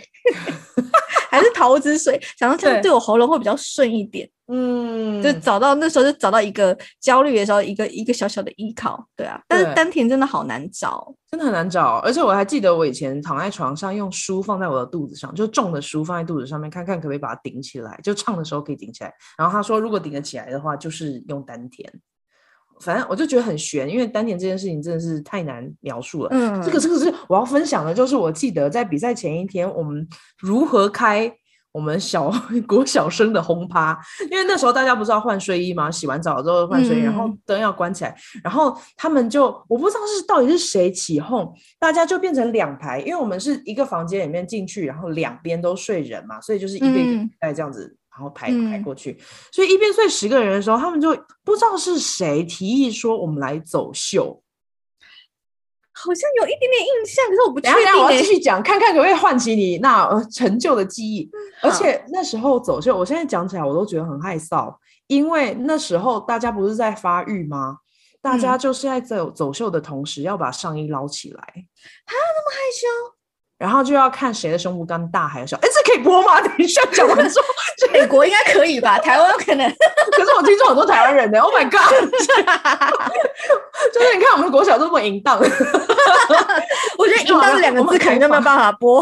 [1.30, 4.28] 还是桃子水，想要这样对我喉咙会比较顺一点。
[4.54, 9.40] 嗯，就找到那时候就找到一个焦虑的时候，一个一个小小的依靠，对啊。
[9.48, 11.98] 但是丹田真的好难找，真的很难找。
[12.04, 19.14] 而且我还记得我以前躺在床上，用书放在我的肚子上，就重的书放在肚子上面，看看可不可以把它顶起来，就唱的时候可以顶起来。
[19.38, 21.90] 然后他说，如果顶得起来的话，就是用丹田。
[22.82, 26.28] 反正我就觉得很悬，因为丹田这件事情真的是太难描述了。
[26.32, 30.06] 嗯，这个这个是我要分享的，就是我记得在比赛前一天，我们
[30.38, 31.32] 如何开。
[31.72, 32.30] 我们小
[32.68, 33.98] 国小生的轰趴，
[34.30, 35.90] 因为那时候大家不是要换睡衣吗？
[35.90, 38.14] 洗完澡之后换睡衣，嗯、然后灯要关起来，
[38.44, 49.18] 然后他们就我不知道是到底是谁起哄，大家就变成两排，因为我们是一个房间里面进去，然后两边都睡人嘛，所以就是一个一个这样子，嗯、然后排排过去，
[49.50, 51.10] 所以一边睡十个人的时候，他们就
[51.44, 54.42] 不知道是谁提议说我们来走秀。
[55.94, 58.02] 好像有一点点印象，可是我不确定。
[58.02, 61.30] 我要继续讲，看看可不可以唤起你那陈旧的记忆。
[61.62, 64.74] 而且那时候走秀，我现在讲起来我都觉得很害臊，
[65.06, 67.78] 因为那时候大家不是在发育吗？
[68.20, 71.40] 大家就是在走走秀的同时要把上衣捞起来。
[71.40, 73.21] 啊，那么害羞。
[73.62, 75.56] 然后就要看谁的胸部更大还是小。
[75.58, 76.40] 哎，这可以播吗？
[76.42, 77.46] 等一下讲完之后，
[77.92, 78.98] 美国应该可以吧？
[78.98, 79.70] 台湾可能。
[80.10, 81.38] 可是我听说很多台湾人呢。
[81.38, 82.10] Oh my god！
[83.94, 85.38] 就是你看我们国小这么淫荡。
[85.38, 89.00] 我觉得“淫荡 ”这两个字肯定没有办法播。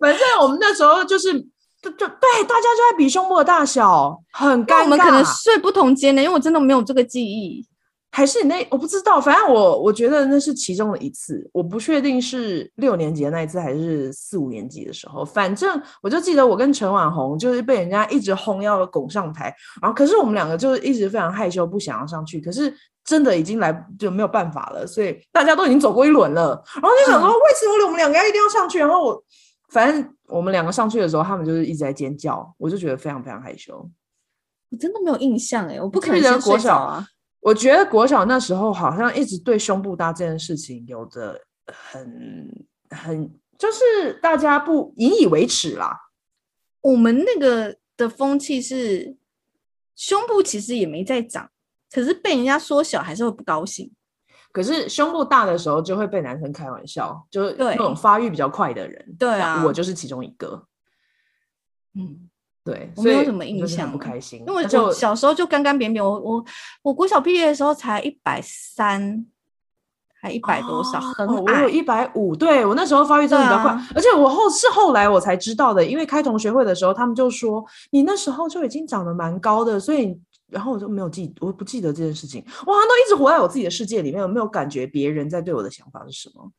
[0.00, 1.32] 反正我们那时候就是，
[1.80, 4.82] 就就对，大家就在比胸部的大小，很尴尬。
[4.82, 7.64] 我们可能睡不同间呢，因为我真的没有这个记忆。
[8.16, 15.22] 还是你那我不知道，反正我我觉得那是其中的一次，我不确定是六年级的那一次还是四五年级的时候。
[15.22, 22.40] 反正我就记得我跟陈婉红就是被人家一直轰要拱上台，然后可是我们两个就是一直非常害羞，不想要上去。
[22.40, 22.74] 可是
[23.04, 28.78] 真的已经来就没有办法了，所以大家都已经走过一轮了，然后就想说为什么我们两个要一定要上去？
[28.78, 29.22] 然后我
[29.68, 33.74] 反正我们两个上去的时候，他们就是一直在尖叫，我就觉得非常非常害羞。
[34.70, 37.06] 我真的没有印象哎，我不可能先国小啊。
[37.40, 45.96] 我觉得国小那时候好像一直对胸部大这件事情有着很很，就是大家不引以为耻啦。
[46.80, 49.16] 我们那个的风气是
[49.94, 51.50] 胸部其实也没在长，
[51.90, 53.92] 可是被人家缩小还是会不高兴。
[54.52, 59.16] 可是胸部大的时候就会被男生开玩笑，就是那种发育比较快的人。
[59.18, 60.66] 对啊，我就是其中一个。
[61.94, 62.28] 嗯。
[62.66, 66.44] 对，我没有什么印象，不开心，因为我小时候就干干扁扁，我我
[66.82, 69.24] 我国小毕业的时候才一百三，
[70.20, 86.50] 还一百多少，很矮，我有一百五，对，我那时候发育真的比较快，啊、而且我后是后来我才知道的，因为开同学会的时候，他们就说你那时候就已经长得蛮高的，所以然后我就没有记，我不记得这件事情，我好像都一直活在我自己的世界里面，我没有感觉别人在对我的想法是什么？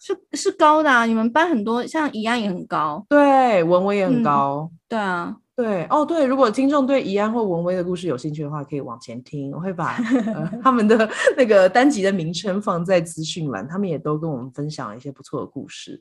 [0.00, 5.36] 是是高的啊，你们班很多像怡安也很高，对，文文也很高，嗯、对啊。
[5.54, 9.96] 对哦，对，如果听众对怡安或文威的故事有兴趣的话，可以往前听，我会把、
[10.34, 16.00] 呃、 他们的那个单集的名称放在资讯栏，他们也都跟我们分享了一些不错的故事，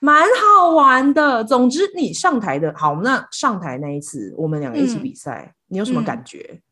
[0.00, 1.42] 蛮好玩的。
[1.42, 6.46] 总之，你上台的好，那上台那一次，我们两个一起比赛，嗯、你有什么感觉？
[6.52, 6.62] 嗯、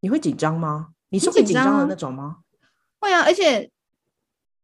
[0.00, 0.88] 你会紧张吗？
[1.10, 2.38] 你是会紧张的那种吗？
[2.98, 3.70] 会啊，而且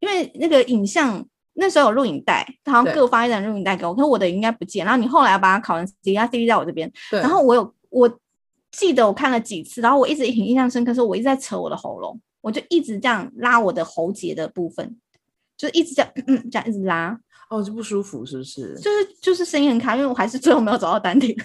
[0.00, 1.24] 因为那个影像。
[1.58, 4.84] 那时候有录影带，他好像各发一张录影带给我，可是我的应该不见。
[4.84, 6.90] 然后你后来把它拷成 CD，它 CD 在我这边。
[7.10, 7.20] 对。
[7.20, 8.18] 然后我有，我
[8.70, 14.96] 记得我看了几次，然后我一直很印象深刻，是我一直在扯我的喉咙，我就一直这样拉我的喉结的部分，
[15.56, 17.18] 就一直这样，嗯，这样一直拉。
[17.50, 18.74] 哦，就不舒服是不是？
[18.76, 21.34] 就是就是声音很卡，因为我还是最后没有找到丹田。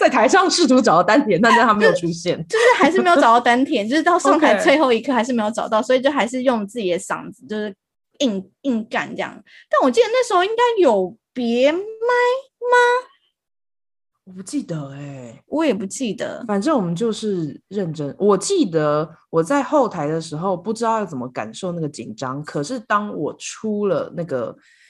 [0.00, 7.74] 在台上试图找到丹田，但是他没有出现，就是还是没有找到丹田，就是到上台 最后一刻还是没有找到，所以就还是用自己的嗓子，就是
[8.20, 9.42] 硬硬干这样。
[9.70, 13.08] 但我记得那时候应该有别麦吗？
[14.24, 16.44] 我不记得哎、欸，我也不记得。
[16.48, 18.12] 反正我们就是认真。
[18.18, 22.42] 我记得我在后台的时候，不知道要怎么感受那个紧张。
[22.42, 24.46] 可是当我出了那个，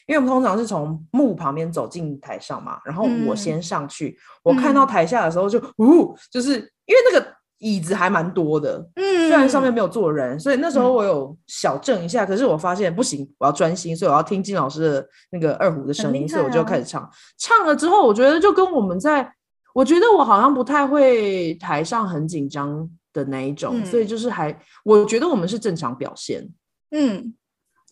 [0.06, 6.52] 因为我们通常是从幕旁边走进台上嘛，然后我先上去，嗯、我看到台下的时候就，呜、嗯，就是
[6.86, 12.24] 因为那个椅子还蛮多的，嗯，虽然上面没有坐人，所以那时候我有小震一下。
[12.24, 17.08] 嗯、可是我发现不行，我要专心，所以我要听金老师的那个二胡的声音，啊、所以我就开始唱。
[17.38, 19.32] 唱了之后，我觉得就跟我们在。
[19.74, 26.48] 我觉得我好像不太会台上很紧张的那一种，嗯、所以就是还，我觉得我们是正常表现，
[26.92, 27.34] 嗯，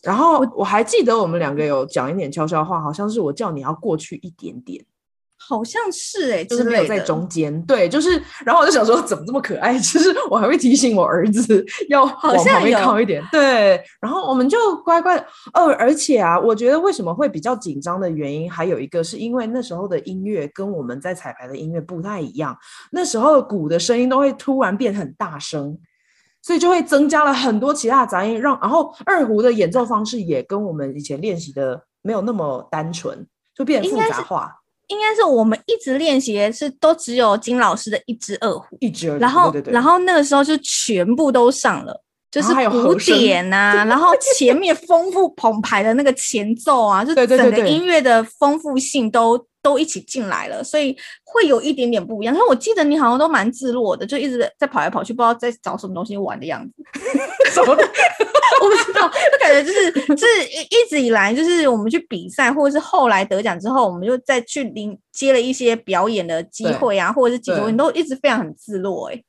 [0.01, 4.83] 然后我还记得我们两个有讲一点悄悄话，好像是我叫你要过去一点点。
[5.47, 9.77] 好像是哎、欸，就是没有在中间，对，就是，然后我就想说，怎么这么可爱？
[9.79, 15.25] 其实我还会提醒我儿子要往旁边靠一点，对，然后我们就乖乖的。
[15.53, 22.57] 哦，而且啊，我觉得为什么会比较紧张的原因，还有一个是因为那时候的音乐跟我们在彩排的音乐不太一样，
[22.91, 25.77] 那时候的鼓的声音都会突然变很大声，
[26.41, 34.55] 所以就会增加了很多其他的杂音，让然后二胡的演奏方式也跟我们以前练习的没有那么单纯，就变得复杂化。
[34.87, 49.45] 应该是我们一直练习的是都只有金老师的一只二胡，一支，然后对对对，然后那个时候就全部都上了，就是古典啊， 然后前面丰富澎湃的那个前奏啊，就整个音乐的丰富性都。
[49.65, 52.31] 都一起进来了，所以会有一点点不一样。
[52.31, 56.83] 但是我记得你好像都蛮自若的，就一直在跑来跑去，不知道在找什么东西玩的样子。
[57.51, 57.75] 什么？
[58.61, 69.15] 我不知道，就感觉就是就是一直以来，就是我们去比赛，或者是后来得奖之后，我们就再去领接了一些表演的机会啊，或者是几多，你都一直非常很自若、欸。
[69.15, 69.23] 哎，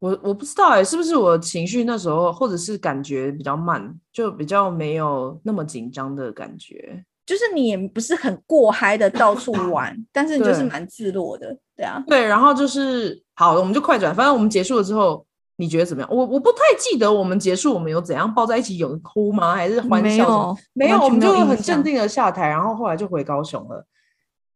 [0.00, 7.04] 我我不知道哎、欸，是不是我情绪那时候，或者是感觉比较慢，就比较没有那么紧张的感觉。
[7.30, 12.02] 就是你也不是很过嗨的到处 玩，但是你就是蛮自落的，对啊。
[12.08, 14.12] 对，然后就是好，我们就快转。
[14.12, 15.24] 反正我们结束了之后，
[15.54, 16.10] 你觉得怎么样？
[16.10, 19.54] 我我不太记得我们结束我们有怎样抱在一起有哭吗？
[19.54, 20.52] 还是欢笑？
[20.72, 23.86] 没有，没有，我们就很镇定的下台，然后后来就回高雄了。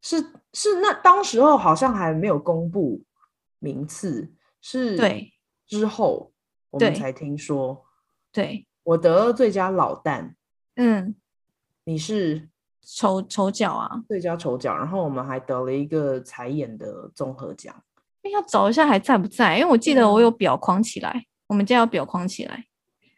[0.03, 0.21] 是
[0.53, 3.01] 是，那当时候好像还没有公布
[3.61, 5.33] 名次，是对
[5.69, 6.33] 之后
[6.71, 7.85] 我们才听说。
[8.33, 10.33] 对，我得了最佳老旦，
[10.75, 11.15] 嗯，
[11.85, 12.49] 你是。
[12.85, 17.75] 丑丑角啊，最佳丑角，然后我们还得了一个才演的综合奖。
[18.33, 19.59] 要找一下还在不在？
[19.59, 22.65] 因为我记得我有表框起来，嗯、我们家有表框起来。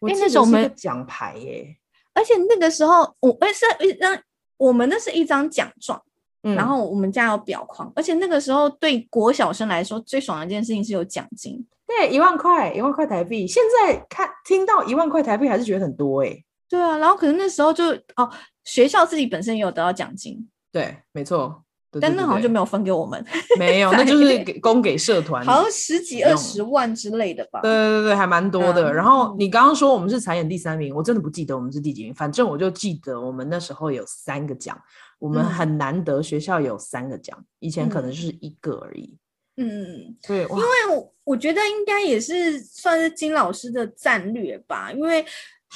[0.01, 1.77] 因为那时候我们奖牌耶，
[2.13, 4.19] 而且那个时候我哎是一张，
[4.57, 6.01] 我们那是一张奖状，
[6.43, 13.47] 嗯、然后我们家有表框，而且那个时候对国小生来说最爽的一件事情是有奖金，对，一万块，一万块台币。
[13.47, 16.43] 现在看听到一万块台币还是觉得很多哎。
[16.69, 17.85] 对啊，然后可能那时候就
[18.17, 18.31] 哦。
[18.67, 23.25] 学校自己本身也有得到奖金，对，没错，对对对对，但那好像就没有分给我们，
[23.61, 27.61] 没有， 那就是给供给社团，好像十几二十万之类的吧。
[27.61, 28.91] 对对对，还蛮多的。
[28.91, 34.77] 嗯、然后你刚刚说我们是才演第三名，我真的不记得我们是第几名，反正我就记得我们那时候有三个奖，
[35.21, 39.17] 我们很难得学校有三个奖，嗯、以前可能就是一个而已。
[39.59, 45.25] 嗯，对，因为我我觉得应该也是算是金老师的战略吧，因为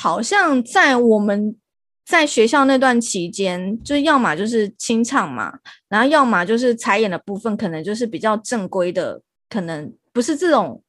[0.01, 1.57] 好像在我们。
[2.07, 5.57] 在学校那段期间，就要么就是清唱嘛，
[5.89, 10.83] 然后要么就是才演的部分，可能就是比较正规的，可能不是这种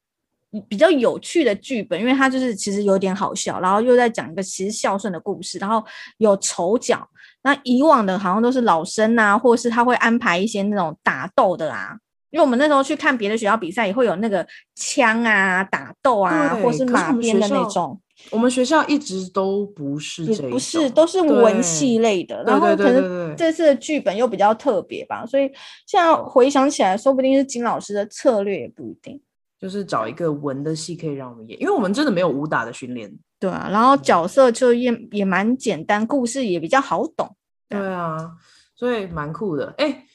[0.67, 5.85] 比较有趣的剧本，因为它就是其实有点好笑，然后又在讲一个其实孝顺的故事，然后
[6.17, 7.07] 有丑角。
[7.43, 11.95] 那以往的好像都是老生啊，或是他会安排一些那种打斗的啊，
[12.31, 14.43] 因为我们那时候去看别的学校比赛，也会有那个
[14.73, 18.01] 枪啊、打斗啊，或是马鞭的那种。
[18.29, 25.51] 我们学校一直都不是这，不是都是文戏类的，然后可能这次的剧本又比较特别吧，所以
[25.85, 29.21] 现在回想起来，说不定是金老师的策略也不一定，
[29.59, 37.35] 就是找一个文的戏可以让我们演，因为我们真的没有武打的训练，对啊，然后角色就也也蛮简单，故事也比较好懂，
[37.67, 38.31] 对啊，对啊，
[38.75, 40.05] 所以蛮酷的，哎，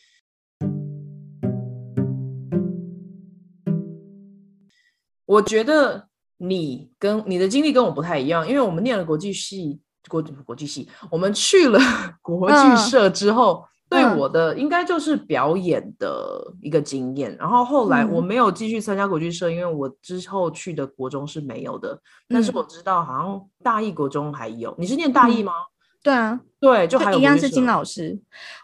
[5.26, 6.08] 我觉得。
[6.38, 11.78] 你跟你的经历跟我不太一样，因为我们念了国际系，国国际系，我们去了
[12.22, 17.32] 国际社之后，嗯、对我的应该就是表演的一个经验。
[17.32, 21.92] 嗯、然后后来我没有继续参加国际社，因为我之后去的国中是没有的。
[21.94, 22.00] 嗯、
[22.34, 25.52] 但是我知道好像大义国中还有，你是念大义吗？
[25.52, 28.18] 嗯、对啊，对，就还有一样是金老师。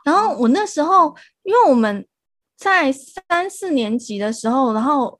[0.05, 2.07] 然后我那时候，因为我们。
[2.55, 5.19] 在三四年级的时候，然后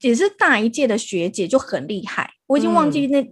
[0.00, 3.22] 也是大一届的学姐就很厉害，我已经忘记那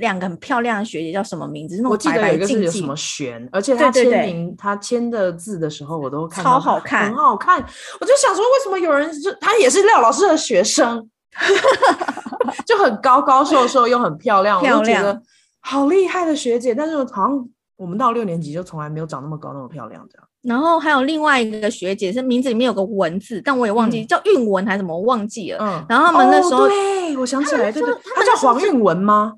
[0.00, 1.80] 两个很漂亮的学姐叫什么名字。
[1.82, 7.64] 那我记得有一个是有什么璇，而且她签名，她签的字的时候我都看超好看，很好看。
[8.00, 11.08] 我就想说，为什么有人就她也是廖老师的学生，
[12.66, 15.22] 就很高高瘦瘦又很漂亮，漂亮，我就觉得
[15.60, 16.74] 好厉害的学姐。
[16.74, 20.28] 但是好像我们到六年级就从来没有长那么高那么漂亮这样。
[20.46, 25.58] 然后还有另外一个学姐，是名字里面有个文字，但我也忘记、嗯、叫韵文还是什么，我忘记了。
[25.60, 29.34] 嗯，然后他们那时候，哦、对，我想起来，对对，她叫黄韵文吗？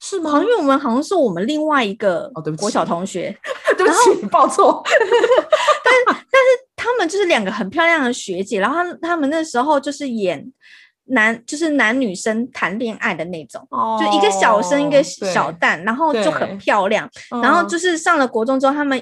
[0.00, 0.30] 是吗？
[0.30, 3.36] 黄韵文好像是我们另外一个哦，对不起，国小同学，
[3.76, 4.82] 对不起，报错。
[4.88, 10.50] 但是但是他们就是两个很漂亮的学姐，然后他他们那时候就是演
[11.06, 17.06] 男，就是男女生谈恋爱的那种，哦、就一个小生一个小旦，然后就很漂亮。
[17.42, 18.98] 然后就是上了国中之后，他们。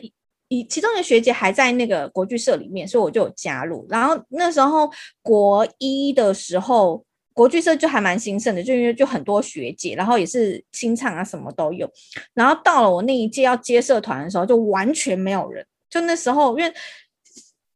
[0.49, 3.87] 以其中一个学姐还在那个国剧社里面，所以我就有加入。
[3.89, 4.91] 然后那时候
[5.23, 11.91] 国一的时候，国剧社就还蛮兴盛的，就因为就很多学姐，然后也是清唱啊什么都有。
[12.35, 15.67] 然后到了我那一届要接社团的时候，就完全没有人。
[15.91, 16.73] 就那时候，因为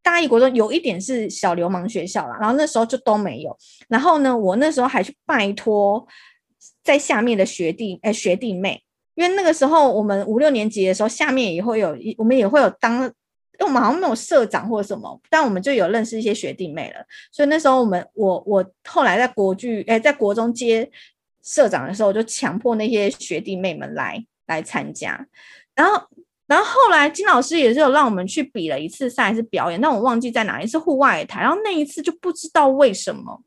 [0.03, 3.57] 大一国中有一点是小流氓学校啦，然后那时候就都没有。
[3.89, 6.07] 然后呢，我那时候还去拜托
[6.85, 8.83] 在下面的学弟哎学弟妹。
[9.19, 13.09] 因为那个时候我们五六年级的时候，下面也会有一，我们也会有当，因
[13.59, 17.05] 为我们好像没有社长或者什么，但我们就有认识一些学弟妹了。
[17.33, 20.89] 所以那时候我们，我我后来在国剧，哎，在国中接
[21.43, 25.27] 社长的时候，就强迫那些学弟妹们来来参加。
[25.75, 26.01] 然后，
[26.47, 31.41] 然后后来金老师也是有让我们去比了一次赛，是表演，但我忘记在哪一次户外台。
[31.41, 33.43] 然后那一次就不知道为什么，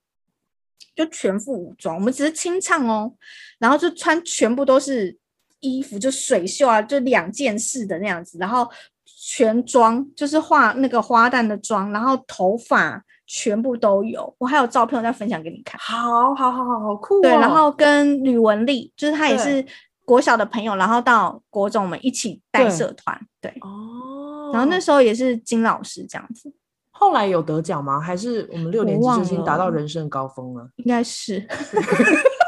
[0.93, 3.13] 就全副武装，我们只是清唱哦，
[3.57, 5.20] 然后就穿全部都是。
[5.62, 8.68] 衣服就水袖啊，就两件式的那样子，然后
[9.05, 15.80] 全妆就是画那个花旦的妆，然后头发全部都有，我还有照片我再分享给你看。
[15.80, 17.22] 好好好好好酷哦。
[17.22, 19.66] 对，然后跟吕文丽，就是她也是
[20.03, 23.18] 国小的朋友，然后到国中我们一起带社团。
[23.39, 26.51] 对，对哦，然后那时候也是金老师这样子。
[26.89, 27.99] 后来有得奖吗？
[27.99, 30.68] 还是我们六年级就已经达到人生高峰了？
[30.78, 31.47] 应该是。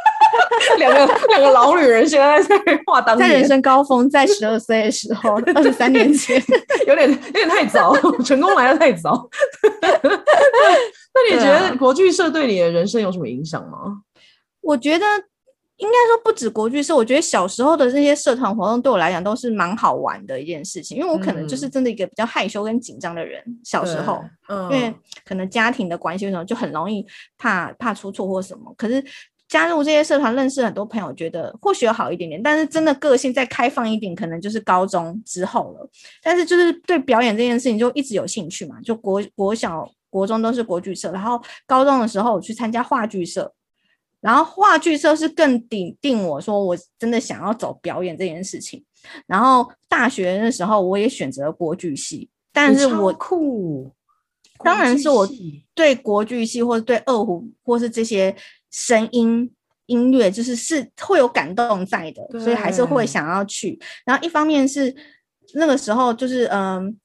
[0.80, 2.56] 两个两个老女人现在在
[2.86, 6.42] 画当年，在人生高峰，在十二岁的时候，二十三年前，
[6.88, 9.30] 有点有点太早， 成功来的太早。
[10.02, 14.02] 那你觉得国剧社对你的人生有什么影响吗？
[14.62, 15.06] 我觉得
[15.78, 24.94] 应该说不止国剧社，我觉得小时候的这些社团活动对我来讲都是蛮好玩的一件事情，因为我可能就是真的一个比较害羞跟紧张的人，嗯、小时候，嗯，因为
[25.26, 27.06] 可能家庭的关系，为什么就很容易
[27.38, 29.04] 怕怕出错或什么，可是。
[29.54, 35.88] 加入这些社团，认识很多朋友，觉得或许有好一点点，但是真的个性再开放一点，可能就是高中之后了。
[36.24, 43.54] 但是就是对表演这件事情就一直有兴趣嘛，就国国小、国中都是国剧社，然后高中的时候我去参加话剧社，
[44.22, 48.84] 然后话剧社是更顶定我说我真的想要走表演这件事情。
[49.28, 53.92] 然后大学的时候我也选择了国剧系，但是我酷，
[54.64, 55.30] 当然是我
[55.76, 58.36] 对国剧系或者对二胡或是这些。
[58.74, 59.54] 声音
[59.86, 63.80] 音乐就是是会有感动在的，所以还是会想要去。
[64.04, 64.94] 然后一方面是
[65.54, 66.98] 那个时候就是嗯，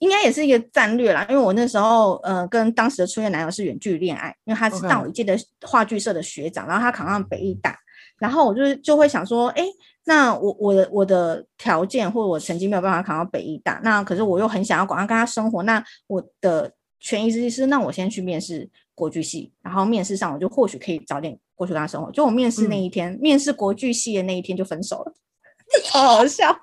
[0.00, 7.78] 应该也是一个战略啦，因为我那时候呃跟当时的初恋男友是远距离恋爱，因为他是大我一届的话剧社的学长，然后他考上北艺大，
[8.18, 9.64] 然后我就就会想说，哎，
[10.04, 16.70] 那我我的我的条件或者我成绩没有办法考上北艺大，那可是我又很想要广上跟他生活，那我的
[17.02, 18.70] 权宜之计是，那我先去面试。
[18.94, 22.12] 国剧系，然后面试上我就或许可以早点过去跟他生活。
[22.12, 25.14] 就我面试那一天，嗯、面试国剧系的那一天就分手了，
[25.90, 26.44] 好好笑。
[26.46, 26.52] 像，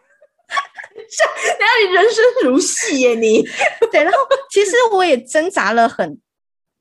[1.57, 3.41] 等下你人生如戏耶你。
[3.91, 4.19] 对，然后
[4.51, 6.19] 其实我也挣扎了很，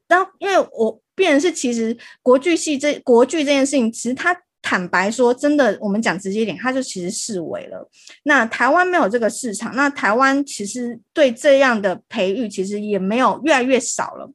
[0.06, 7.88] 然后因为我变成是其实国剧系这国剧这件事情，其实他坦白说，真的我们讲直接一点，他就其实视为了。
[8.24, 14.30] 那台湾没有这个市场，那台湾其实对这样的培育其实也没有越来越少了。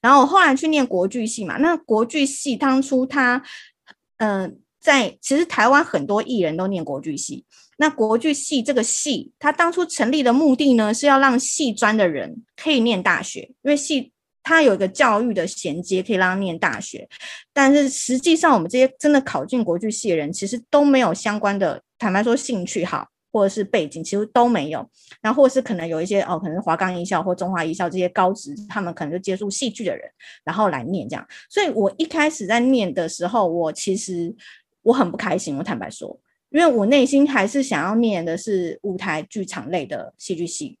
[0.00, 3.42] 然后我后来去念国剧系嘛，那国剧系当初他，
[4.18, 7.44] 嗯、在其实台湾很多艺人都念国剧系。
[7.76, 14.12] 那国剧系这个系，他当初成立的目的呢，是要让戏专的人可以念大学，因为戏
[14.44, 17.08] 它有一个教育的衔接，可以让他念大学。
[17.52, 23.08] 但是实际上，我们这些真的考进国剧系的人，其实都没有相关的，坦白说，兴趣好。
[23.34, 24.88] 或者是背景其实都没有，
[25.20, 30.08] 然后或是可能有一些哦，可能华冈艺校或中华艺校这些高职，他们可能就接触戏剧的人，
[30.44, 31.28] 然后来念这样。
[31.50, 34.32] 所以我一开始在念的时候，我其实
[34.82, 36.16] 我很不开心，我坦白说，
[36.50, 40.78] 因为我内心还是想要念的是舞台剧场类的戏剧系。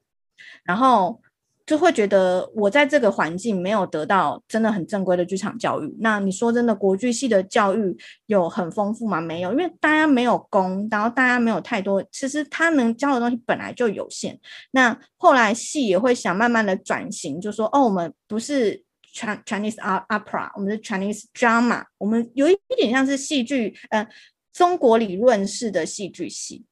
[0.62, 1.20] 然后
[1.66, 5.96] 就会觉得我在这个环境没有得到真的很正规的剧场教育。
[6.00, 7.96] 那你说真的，国剧系的教育
[8.26, 9.18] 有很丰富吗？
[9.18, 14.38] 没有，因为大家没有功，然后大家没有太多，其实他能教的东西本来就有限。
[14.72, 18.84] 那后来系也会想慢慢的转型，就说哦，我们不是
[19.14, 24.06] Chinese opera，我们是 Chinese drama，我们有一点像是戏剧，呃，
[24.52, 26.66] 中国理论式的戏剧系。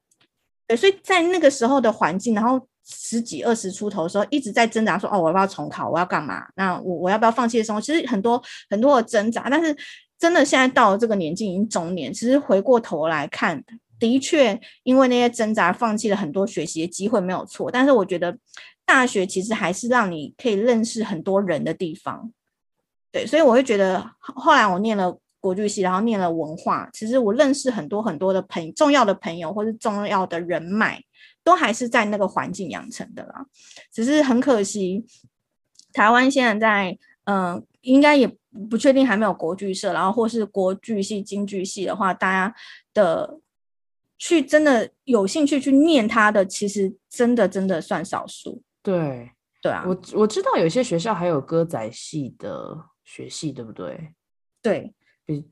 [0.66, 2.68] 对，所以在那个时候的环境，然后。
[2.84, 5.88] 十几二十出头的时候，一直在挣扎说：“哦，我要不要重考？
[5.88, 6.46] 我要干嘛？
[6.56, 9.76] 那我我要不要放弃的时候？”其实很多很多的挣扎，但是
[10.18, 13.62] 真的现在到了这个年纪，已经中年，其实回过头来看，
[13.98, 17.70] 的确因为那些挣扎，放弃了很多学习的机会，没有错。
[17.70, 18.36] 但是我觉得
[18.84, 22.32] 大学其实还是让你可以认识很多人的地方。
[23.10, 31.02] 对，所以我会觉得后来我念了国剧系，然后念了文化，其实我认识很多很多的朋重要的朋友，或是重要的人脉。
[31.44, 33.44] 都还是在那个环境养成的啦，
[33.92, 35.04] 只是很可惜，
[35.92, 38.28] 台湾现在在嗯、呃，应该也
[38.70, 42.54] 不确定还没有国剧社，然后或是国剧系、京剧系的话，大家
[42.94, 43.40] 的
[44.18, 48.62] 去真的有兴趣去念它的，其实真的真的算少数。
[48.82, 49.30] 对
[49.60, 54.14] 对啊，我我知道有些学校还有歌仔戏的学系，对不对？
[54.62, 54.94] 对，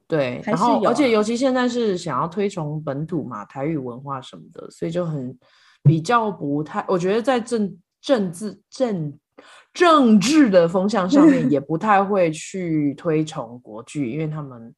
[0.07, 5.37] 对，然后而且尤其现在是想要推崇本土嘛，台语文化什么的，所以就很。
[5.83, 9.19] 比较不太，我觉得在政政治政
[9.73, 14.75] 政治的风向上面，也不太会去推崇国剧，因为他们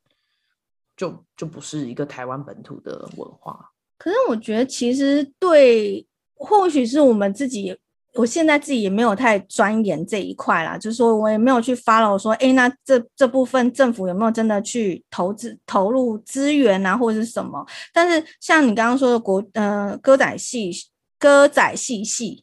[0.96, 3.70] 就就不是一个台湾本土的文化。
[3.98, 7.76] 可是我觉得，其实对，或许是我们自己，
[8.14, 17.66] 我现在自己也没有太钻研这一块啦，就是说我也没有去 follow 说，哎，那这这部分政府有没有真的去投资投入资源啊，或者是什么？
[17.92, 20.70] 但是像你刚刚说的国，呃，歌仔戏。
[21.22, 22.42] 歌仔戏系，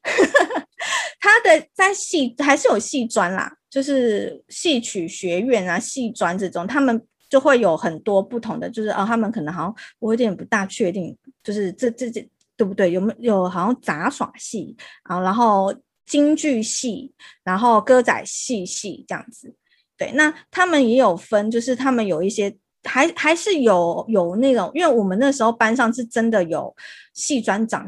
[1.19, 11.13] 他的在戏还是有戏专啦，就是戏曲学院啊、戏专这种，他们就会有很多不同的，就是哦，他们可能好像我有点不大确定，
[11.43, 12.25] 就是这这这
[12.55, 12.89] 对不对？
[12.89, 15.75] 有没有好像杂耍戏啊，然后
[16.05, 17.11] 京剧戏，
[17.43, 19.53] 然后歌仔戏系这样子。
[19.97, 22.55] 对，那他们也有分，就是他们有一些
[22.85, 26.73] 还还是有有那种，因为我们那时候班上是真的有
[27.13, 27.85] 戏专长。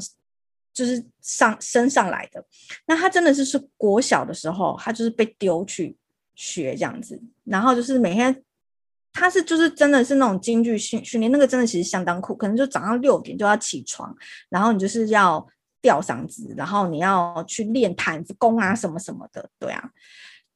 [0.73, 2.43] 就是上升上来的，
[2.85, 5.97] 那他真的是是国小的时候，他就是被丢去
[6.35, 8.43] 学这样子，然后就是每天
[9.13, 14.15] 他是就是真的是那种京剧训训练，那个真的其实相当酷，可能就早上六点就要起床，
[14.49, 15.45] 然后你就是要
[15.81, 19.91] 吊嗓子，然后你要去练毯子功啊什么什么的，对啊。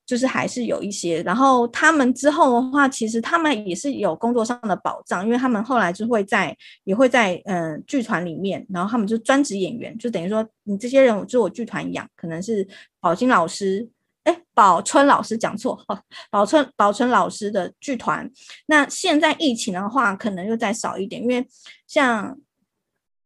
[0.05, 12.67] 就是还是有一些，然后他们之后的话，其实他们也是有工作上的保障，因为他们后来就会在也会在嗯、呃、剧团里面，然后他们就专职演员，就等于说你这些人就是我剧团养，可能是
[12.99, 13.89] 宝金老师，
[14.25, 15.83] 哎，宝春老师讲错，
[16.29, 18.29] 宝春宝春老师的剧团。
[18.67, 21.43] 那现在疫情的话，可能又再少一点，因为
[21.87, 22.37] 像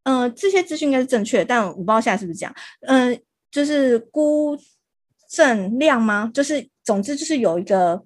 [0.04, 2.56] 嗯、呃、这些资讯应该是正确，但我不知道现在是不是这样，
[2.88, 3.20] 嗯、
[3.52, 4.58] 就是估。
[5.30, 6.30] 正亮吗？
[6.34, 8.02] 就是，总之就是有一个，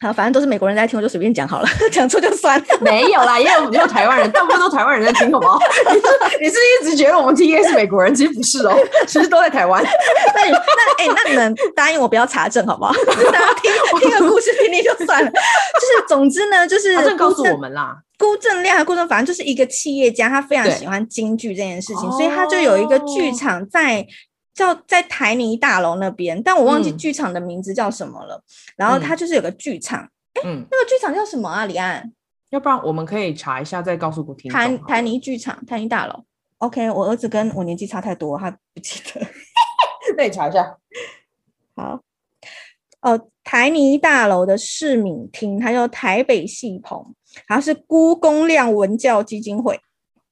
[0.00, 2.64] 好，反正都是美国人在听，我就随便讲好了， 讲错就算了。
[2.80, 5.58] 没有啦，也有也有台湾人，大部分都台湾人在听，好不好？
[5.88, 6.06] 你是
[6.40, 9.82] 你是一直觉得我们 TA 是美国人，其实不是哦，其实都在台湾。
[10.34, 12.92] 那你那哎、欸，那你们答应我不要查证好不好？
[13.32, 15.30] 大家听听个故事听听就算了。
[15.30, 24.06] 就是总之呢，就是告诉我们啦，辜正亮和辜正，反正就是一个企业家，他非常喜欢京剧这件事情，所以他就有一个剧场在。
[24.52, 28.36] 叫在台泥大楼那边，但我忘记剧场的名字叫什么了。
[28.36, 30.02] 嗯、然后它就是有个剧场，
[30.34, 31.66] 哎、嗯，那个剧场叫什么啊？
[31.66, 32.12] 李安，
[32.50, 34.50] 要不然我们可以查一下，再告诉我听。
[34.50, 36.24] 台台泥剧场，台泥大楼。
[36.58, 39.26] OK，我儿子跟我年纪差太多，他不记得。
[40.16, 40.76] 那你查一下。
[41.74, 42.00] 好。
[43.02, 47.14] 哦、呃，台泥大楼的市民厅，它叫台北戏棚，
[47.48, 49.80] 它是辜公亮文教基金会。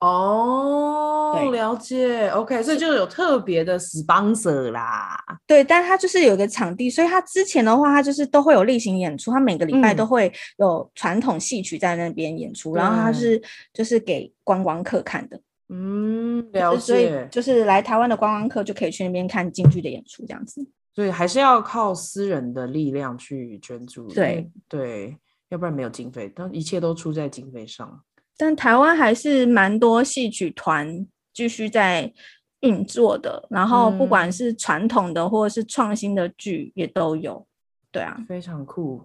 [0.00, 5.18] 哦，了解，OK，所以就有特别的 sponsor 啦。
[5.44, 13.42] 对，但他就是有一个场地，所以他之前的话，他就是都会有例行演出，他每个礼拜都会有传统戏曲在那边演出，嗯、然后他是
[13.72, 15.40] 就是给观光客看的。
[15.68, 16.80] 嗯，了解。
[16.80, 20.64] 所以就是来台湾的观光客就可以去那边看京剧的演出，这样子。
[20.94, 24.06] 所以还是要靠私人的力量去捐助。
[24.08, 25.16] 对对，
[25.48, 28.00] 要不然没有经费，但一切都出在经费上。
[28.40, 32.12] 但台湾还是蛮多戏曲团继续在
[32.60, 37.44] 运作的，然后不管是传统的或者是创新的剧也都有，
[37.90, 39.04] 对啊，非常酷。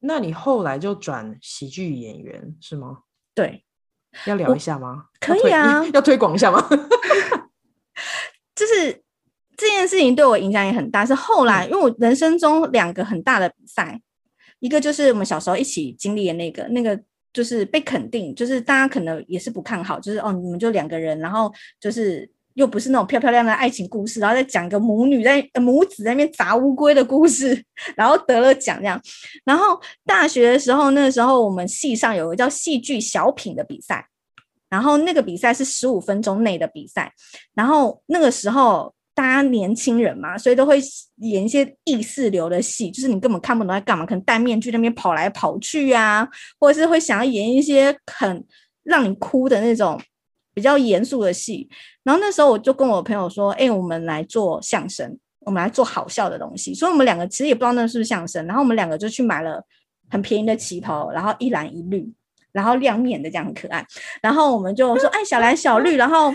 [0.00, 3.00] 那你后来就转喜剧演员是吗？
[3.34, 3.62] 对，
[4.24, 5.04] 要聊一下吗？
[5.20, 6.66] 可以啊， 要推广一下吗？
[8.56, 9.02] 就是
[9.54, 11.04] 这件事情对我影响也很大。
[11.04, 14.00] 是后来，嗯、因为我人生中两个很大的比赛，
[14.62, 16.98] 一个就是我们小时候一起经历的那个，那个
[17.32, 22.30] 就是被肯定，就是大家可能也是不看好，就是哦，你们就两个人，然后就是。
[22.54, 27.64] 又不是那种漂漂亮的爱情故事，然后再讲个母女在母子在那边砸乌龟的故事，
[27.96, 29.00] 然后得了奖这样。
[29.42, 34.06] 然后大学的时候，那个时候我们系上有个叫戏剧小品的比赛，
[34.68, 37.10] 然后那个比赛是十五分钟内的比赛。
[37.54, 40.80] 然后那个时候大家年轻人嘛，所以都会
[41.18, 48.44] 演一些意识流的戏，就是你根本看不懂在干嘛，可能戴面具那边跑来跑去啊，或者是会想要演一些很
[48.82, 50.00] 让你哭的那种。
[50.54, 51.66] 比较严肃的戏，
[52.02, 58.46] 然后那时候我就跟我朋友说：“哎、我们来做相声，我们来做好笑的东西。”所以，我们两个其实也不知道那是不是相声。
[58.46, 59.64] 然后我们两个就去买了
[60.10, 62.06] 很便宜的旗袍，然后一蓝一绿，
[62.52, 63.82] 然后亮面的这样很可爱。
[64.20, 66.30] 然后我们就说：“哎，小蓝小绿。”然后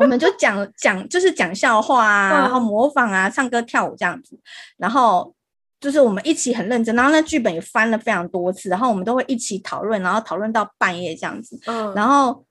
[0.00, 4.38] 我们就讲讲，就是讲笑话啊，然后模仿啊，唱歌跳舞这样子。
[4.76, 5.34] 然后
[5.80, 11.58] 就是我们一起很认真，然后那剧本也翻了非常多次，然后我们都会一起讨论，然后讨论到半夜这样子。
[11.66, 12.44] 嗯，然后。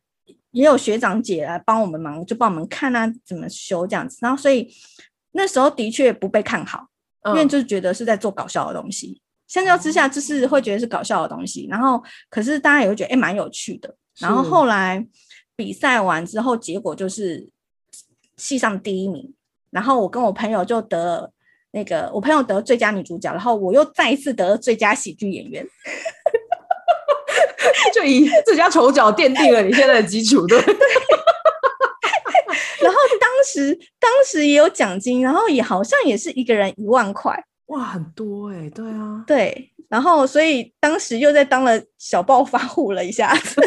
[0.51, 4.67] 也有学长姐来帮我们忙，就帮我们看啊怎么修这样子，然后所以
[5.33, 6.87] 那时候的确不被看好，
[7.25, 9.21] 因为就是觉得是在做搞笑的东西。
[9.45, 12.01] 相较之下，就是会觉得是搞笑的东西，然后
[12.31, 13.93] 可是大家也会觉得哎蛮有趣的。
[14.19, 15.05] 然后后来
[15.57, 17.49] 比赛完之后，结果就是
[18.37, 19.33] 系上第一名，
[19.71, 21.31] 然后我跟我朋友就得了
[21.71, 25.67] 那个，我朋友得最佳女主角，然后我又再一次得了最佳喜剧演员。
[27.93, 30.57] 就以最佳丑角奠定了你现在的基础，对。
[32.79, 39.71] 然后当时当时也有奖金，然后也好像也是一个人一万块，哇，很多哎、欸，对啊，对。
[39.89, 43.61] 然后所以当时又在当了小暴发户了一下子。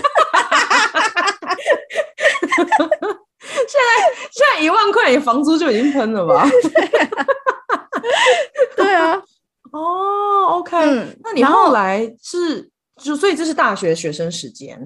[2.66, 3.88] 现在
[4.30, 6.48] 现在一万块，你房租就已经喷了吧？
[8.76, 9.20] 对啊。
[9.72, 12.68] 哦、oh,，OK，、嗯、那你后来是？
[13.00, 14.78] 就所以这是大学学生时间，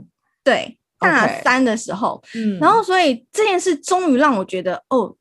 [0.45, 5.13] 对，大三的时候，嗯，然后所以这件事终于让我觉得，哦，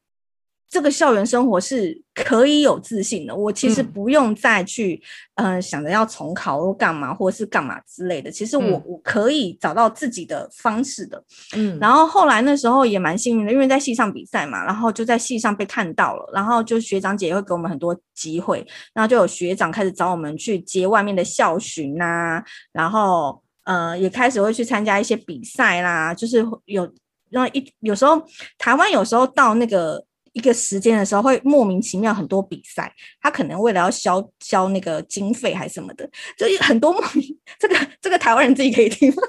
[0.74, 3.36] 这个校园生活是可以有自信的。
[3.36, 5.00] 我其实不用再去，
[5.36, 8.32] 嗯、呃，想着要重考或干嘛，或者是干嘛之类的。
[8.32, 11.24] 其实我、嗯、我可以找到自己的方式的，
[11.56, 11.78] 嗯。
[11.80, 18.66] 然后后来那时候也蛮幸运的，因为在系上比赛嘛，然后就在系上被看到了，然后就学长姐也会给我们很多机会，
[18.96, 26.92] 然后就有学长开始找我们去接外面的校巡啊，然后呃也开始会去参加一些比赛啦，就是有
[27.30, 28.20] 让一有时候
[28.58, 30.04] 台湾有时候到那个。
[30.34, 36.08] 一个时间的时候会莫名其妙很多比赛，他可能为了要消消那个经费还是什么的，
[36.38, 37.24] 就很多莫名
[37.60, 39.28] 这个这个台湾人自己可以听， 就是会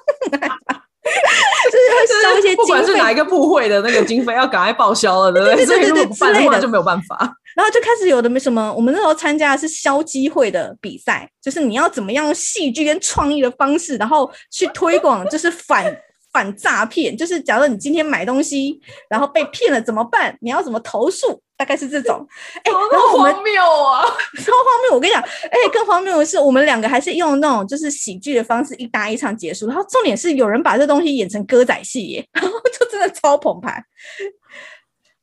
[2.22, 5.66] 消一些不管是哪一个部会的那个经费要赶快报销了，对不对？
[5.66, 7.36] 所以如果不办的话就没有办法。
[7.54, 15.96] 然后就开始有的没什么，我们那时候参加的是消基会的比赛，就是你要怎么样用戏剧跟创意的方式，然后去推广，就是反。
[16.34, 20.36] 反诈骗就是，假如你今天买东西，然后被骗了怎么办？
[20.40, 21.40] 你要怎么投诉？
[21.56, 22.26] 大概是这种。
[22.56, 24.02] 哎、欸，然后我们荒谬啊，
[24.44, 24.94] 超荒谬！
[24.94, 29.68] 我跟你讲，哎、欸，更荒谬的是，我们两个还是用那种就是喜剧的方式，一搭一唱结束。
[29.68, 33.80] 然后重点是，有人把这东西演成歌仔戏耶，然后就真的超澎湃。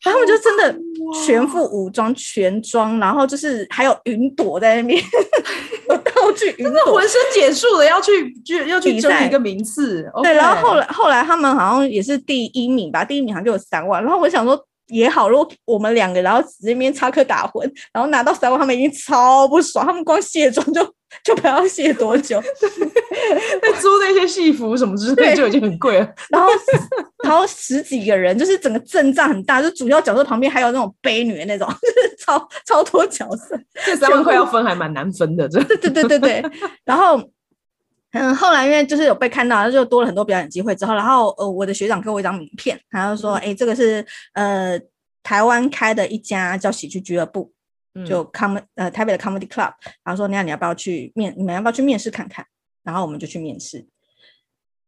[0.03, 0.75] 他们就真的
[1.25, 5.03] 全副武装、全装，然后就是还有云朵在那边，
[6.25, 10.09] 有道具云朵，浑身解数的要去去要去争一个名次。
[10.23, 14.03] 对，然后后来后来他们好像也是第一名吧，第一名好像就有三万。
[14.03, 14.59] 然后我想说
[14.91, 17.63] 也好，如果我们两个然后这边插科打诨，
[17.93, 20.93] 然后拿到三万，他们已经超不爽，他们光卸妆就。
[21.25, 22.41] 就不要卸多久，
[23.61, 26.09] 那租那些戏服什么之类 就已经很贵了。
[26.29, 26.47] 然后，
[27.25, 33.59] 然后十几个人，就是整个阵仗很大，就主要角色旁边还有那种悲女的那种，就是超超多角色。
[33.85, 35.61] 这三万块要分还蛮难分的，这。
[35.65, 36.45] 对对对对对。
[36.85, 37.21] 然后，
[38.11, 44.79] 嗯，后来因为就是有被看到，就多了很多表演机会之后，然后呃，我的学长给我一张名片，他就说：“哎、这个是呃
[45.23, 47.51] 台湾开的一家叫喜剧俱乐部。”
[48.07, 51.35] 就 com 呃台北的 comedy club，然后说，那你要不要去面？
[51.37, 52.45] 你们要不要去面试看看？
[52.83, 53.85] 然后我们就去面试。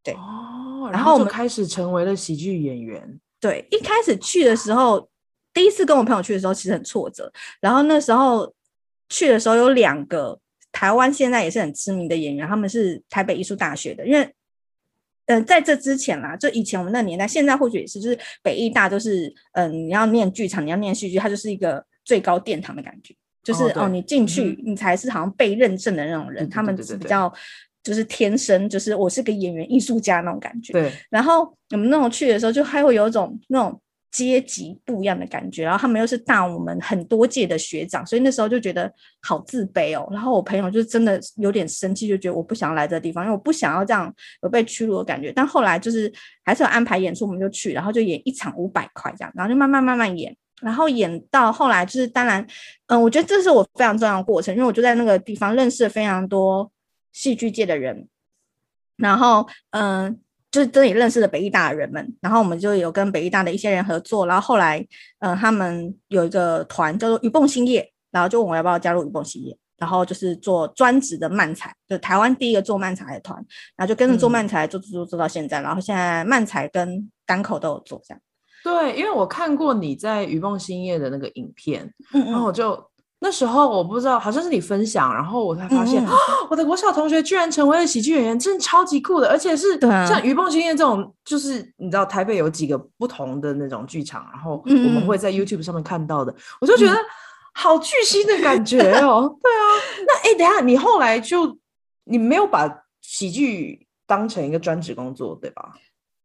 [0.02, 3.20] 对哦，然后我们开始成为了喜剧演员。
[3.42, 5.10] 对，一开始去的时候，
[5.54, 7.30] 第一次跟我朋友去的时候，其实很挫折。
[7.60, 8.54] 然后那时候
[9.10, 10.40] 去的时候，有两个
[10.74, 14.06] 台湾现在也是很知名的演员，他们是台北艺术大学的。
[14.06, 14.24] 因为，
[15.28, 21.86] 嗯、呃，在这之前啦，就以前我们那年代，现在或许也是，就是北艺大都是，嗯、呃，你要念剧场，你要念戏剧，它就是一个。
[22.06, 26.50] 最高殿堂的感觉，就是哦，哦，你进去，嗯，你才是好像被认证的那种人。
[26.50, 27.34] 他们是比较
[27.82, 30.74] 就是天生，就是我是个演员、艺术家那种感觉。
[30.74, 30.92] 对。
[31.10, 33.82] 然后我们那种去的时候，就还会有一种那种
[34.14, 38.90] 阶级不一样的感觉，然后他们又是大我们很多届的学长，所以那时候就觉得
[39.24, 40.08] 好自卑哦。
[40.12, 45.34] 然后我朋友就真的有点生气，就觉得我不想要来这个地方，因为我不想要这样有被屈辱的感觉。
[45.34, 46.14] 但后来就是
[46.46, 52.46] 还是有安排演出，我们就去，然后就演一场五百块这样，然后就慢慢慢慢演，然后演到后来就是当然，
[52.86, 56.72] 嗯，我觉得这是我非常重要的过程，因为我就在那个地方认识了非常多
[57.12, 58.08] 戏剧界的人，
[58.96, 60.20] 然后嗯。
[60.54, 64.86] 就是这里认识的北艺大的人们，然后我们就有跟北艺大的一些人合作，然后后来，
[65.18, 73.44] 呃，他们有一个团叫做鱼蹦兴业，然后就问我要不要加入鱼蹦兴业，然后就是做专职的漫才，就台湾第一个做漫才的团，
[73.76, 78.22] 然后就跟着做漫才做做做做到现在，嗯、然后现在漫才跟单口都有做这样。
[78.64, 81.84] 对，因为我看过你在鱼蹦兴业的那个影片，
[82.14, 82.93] 嗯嗯然后我就。
[83.24, 86.12] 那时候我不知道，好像是你分享，然后我才发现，嗯、
[86.50, 96.94] 我的国小同学居然成为了喜剧演员，真的超级酷的，而且是像鱼蹦兴业这种，就是你知道台北有几个不同的那种剧场，然后我们会在 YouTube 上面看到的，嗯、我就觉得
[97.54, 99.34] 好巨星的感觉哦。
[99.42, 99.64] 对啊，
[100.06, 101.58] 那哎，等下你后来就
[102.04, 102.70] 你没有把
[103.02, 105.74] 喜剧当成一个专职工作，对吧？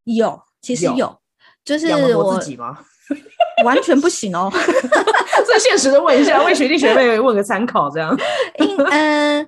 [0.02, 1.20] 有，其实有，有
[1.64, 2.76] 就是我自己吗？
[3.64, 4.50] 完全不行哦，
[5.46, 8.16] 最现实的问一下， 为学弟学妹问个参考，这样。
[8.58, 9.46] 嗯、呃，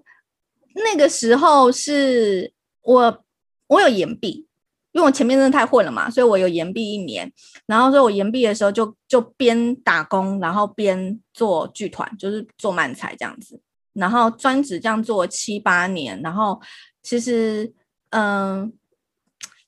[0.75, 2.53] 那个时候是
[2.83, 3.25] 我
[3.69, 4.47] 我有延毕，
[4.93, 7.31] 因为我前面真的太混了嘛，所以我有延毕一年。
[7.67, 13.61] 然后，所以我延毕的时候就就边打工，然后边做剧团，就是做漫才这样子。
[13.93, 16.61] 然后专职这样做七八年，然后
[17.03, 17.73] 其实
[18.11, 18.63] 嗯。
[18.63, 18.71] 呃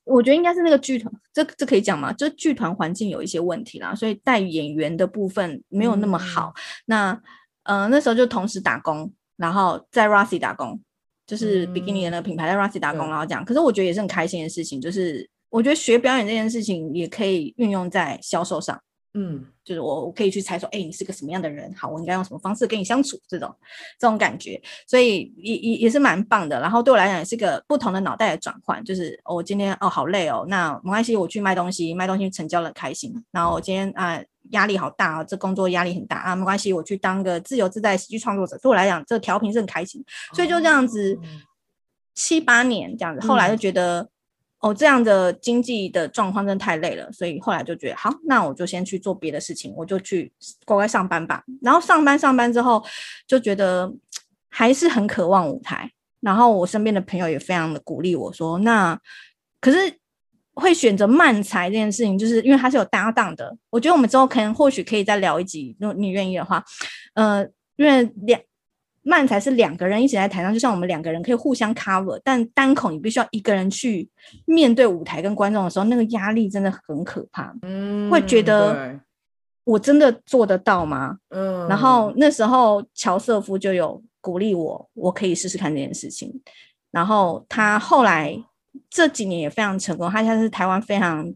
[0.05, 2.13] 我觉得应该是那个剧团，这这可以讲吗？
[2.13, 6.53] 就剧团环境有一些问题啦，所以带演员的部分没有那么好。
[6.57, 7.23] 嗯、那
[7.63, 10.81] 呃那时候就同时打工，然后在 Rossi 打工，
[11.27, 13.45] 就是比基尼的那个品牌在 Rossi 打工，嗯、然后这样。
[13.45, 18.81] 可是我觉得也是很开心的事情，就是我觉得学表演这件事情也可以运用在销售上。
[19.15, 21.71] 嗯，就是我我可以去猜说，哎、欸，你是个什么样的人？
[21.75, 23.21] 好，我应该用什么方式跟你相处？
[23.29, 23.55] 这种
[23.99, 26.59] 这种感觉，所以也也也是蛮棒的。
[26.61, 28.83] 然后对我来讲，也是个不同的脑袋的转换。
[28.83, 33.13] 就是我、哦、今天哦好累哦，那没关系，我去卖东西，卖东西成交了，开心。
[33.31, 34.19] 然后我今天啊
[34.53, 38.57] 压力好大啊，这工作压力很大啊，没关系，我去当个自由自在喜剧创作者。
[38.63, 40.03] 对我来讲，这调频是很开心。
[40.33, 41.21] 所以就这样子、哦、
[42.15, 44.09] 七八年这样子，后来就觉得。
[44.63, 50.33] 哦，这样的经济的状况真的太累了，所以后来就觉得好，那我就先去做别的事情，我就去
[50.65, 51.43] 乖乖上班吧。
[51.61, 52.81] 然后上班上班之后，
[53.27, 53.93] 就觉得
[54.49, 55.91] 还是很渴望舞台。
[56.21, 58.97] 然后我身边的朋友也非常的鼓励我说，那
[59.61, 59.79] 可是
[60.55, 63.57] 会选择漫才这件事情，就是因为它是有搭档的。
[63.69, 66.65] 我觉得我们之后可能或许可以再聊一集，如果你愿意的话，
[67.15, 67.45] 呃，
[67.75, 68.41] 因为两。
[69.05, 74.09] 漫才是两个人一起在台上，就像我们两个人可以互相 cover，但单口你必须要一个人去
[74.45, 77.53] 面对舞台跟观众的时候，那个压力真的很可怕。
[77.63, 79.01] 嗯，会觉得
[79.65, 81.19] 我真的做得到吗？
[81.31, 86.41] 嗯，然后那时候乔瑟夫就有鼓励我，我可以试试看这件事情。
[86.93, 88.37] 然后他后来
[88.89, 91.29] 这几年也非常成功，他现在是台湾非常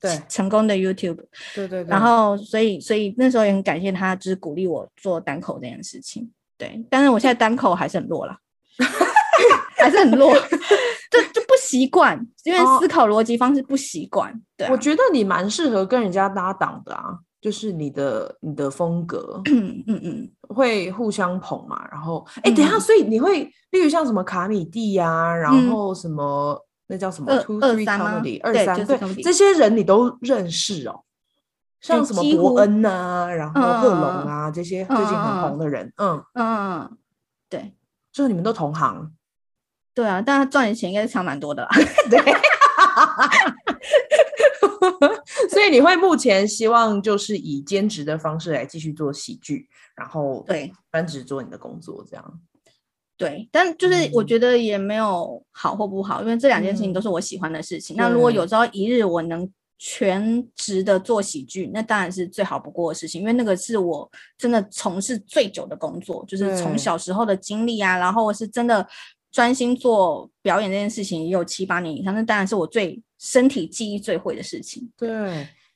[0.00, 1.16] 对成功的 YouTube。
[1.54, 1.84] 对对对。
[1.84, 6.30] 然后所以所以那时候也很感谢他，就是鼓励我做单口这件事情。
[6.58, 8.36] 对，但是我现在单口还是很弱啦，
[9.78, 10.34] 还是很弱，
[11.10, 14.34] 就就不习惯，因为思考逻辑方式不习惯。
[14.56, 21.86] 对、啊，我觉得你蛮适合跟人家搭档的啊，就是你的你的风格，嗯嗯嗯，会互相捧嘛。
[21.92, 31.04] 然后，哎、欸，等一下，所以你会，例如像什么卡米蒂呀、啊，然后什么、嗯、那叫什么 Two Three Comedy 二三对，这些人你都认识哦。
[31.80, 36.20] 像什么伯恩啊，然后贺龙啊，这些最近很红的人，嗯。
[36.34, 36.98] 嗯，
[37.48, 37.72] 对，
[38.12, 39.12] 就是你们都同行，
[39.94, 41.68] 对啊，但他赚的钱应该是差蛮多的啦，
[42.10, 42.18] 对，
[45.48, 50.72] 所以你会目前希望就是以兼职的方式来继续做喜剧，然后对。
[50.90, 52.40] 专职做你的工作这样，
[53.16, 57.94] 对，但就是我觉得也没有好或不好，因为这两件事情都是我喜欢的事情。
[57.96, 59.48] 那如果有朝一日我能。
[59.80, 68.84] 全职的做喜剧，那当然是最好不过的事情，因为那个是我真的从事最久的工作，就是从小时候的经历啊，然后是真的
[69.30, 74.90] 专心做表演这件事情也有七八年以上，那当然是我最身体记忆最会的事情。
[74.96, 75.08] 对，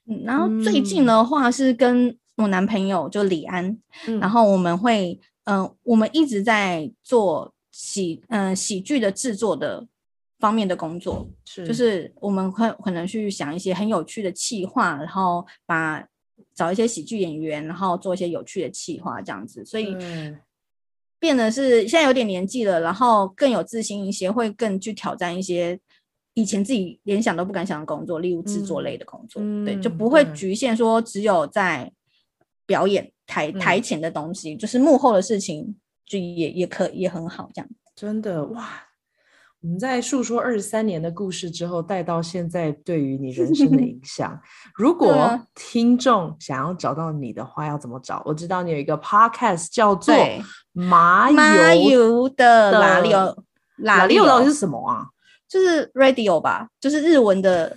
[0.07, 3.79] 嗯，然后最近的话是跟我男朋友就李安，
[4.09, 9.87] 嗯、然后我们会，嗯、呃，我们一直在做喜，嗯、呃，喜剧的制作的。
[10.43, 16.05] 方面的工作是，就是我们会可能去想一些很有趣的企划，然后把
[16.53, 19.97] 找一些喜剧演员，然后做一些有趣的企划这样子，所以
[21.21, 25.79] 变得是现在有点年纪了，然后更有自信一些，会更去挑战一些
[26.35, 31.93] 以前自己连想都不敢想的工作，例如制作类的工作，嗯、对，就不会局限说只有在
[32.67, 37.71] 表演台台前的东西，嗯、就是幕后的事情就也也可也很好，这样。
[37.95, 38.89] 真的哇。
[39.63, 44.37] 我们在述说二十三年的故事之后，带到现在对于你人生的 影响。
[44.75, 48.21] 如果听众想要找到你的话，要怎么找？
[48.27, 50.13] 我知道你有一个 podcast 叫做
[50.73, 53.21] 《麻油的拉力欧》，
[53.77, 55.07] 拉力欧到底是什么啊？
[55.49, 57.77] 就是 radio 吧，就是日文的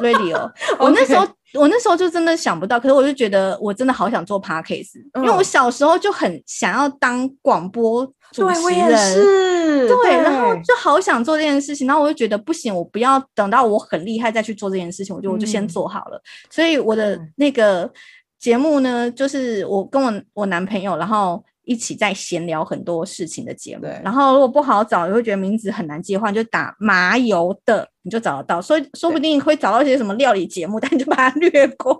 [0.00, 0.50] radio。
[0.78, 1.26] 我那时候。
[1.54, 16.20] 我那时候就真的想不到，可是我就觉得我真的好想做 podcast，因为我小时候就很想要当广播主持人，对，我也是，对，然后就好想做这件事情，然后我就觉得不行，我不要等到我很厉害再去做这件事情，我就我就先做好了。
[16.50, 17.90] 所以我的那个
[18.38, 21.42] 节目呢，就是我跟我我男朋友，然后。
[21.66, 28.62] 一起在闲聊很多事情的节目，然后如果不好找，你会觉得名字很难记的话，就打麻油的，你就找得到。
[28.62, 31.92] 所以说不定会找到一些什么料理节目，但你就把它略过。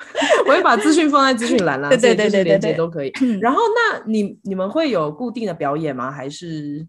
[0.46, 3.10] 我会把资讯放在资讯栏啦，对对对对对，对，都可以。
[3.40, 6.12] 然后，那你你们会有固定的表演吗？
[6.12, 6.86] 还是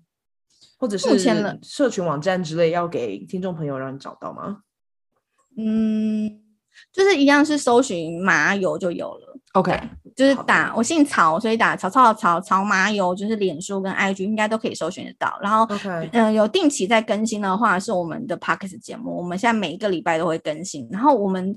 [0.78, 1.18] 或者是
[1.64, 4.58] 社群网站之类要给听众朋友让你找到吗？
[5.58, 6.42] 嗯，
[6.92, 9.35] 就是一样是搜寻麻油就有了。
[9.56, 9.78] OK。
[10.16, 15.38] 就是打我姓曹，所以打曹操的曹曹麻油，就是脸书跟 IG 应该都可以搜寻得到。
[15.42, 15.68] 然后，
[16.14, 20.88] 嗯有定期在更新的话，是我们的 Podcast 节目，我们现在每一个礼拜都会更新。
[20.90, 21.54] 然后我们，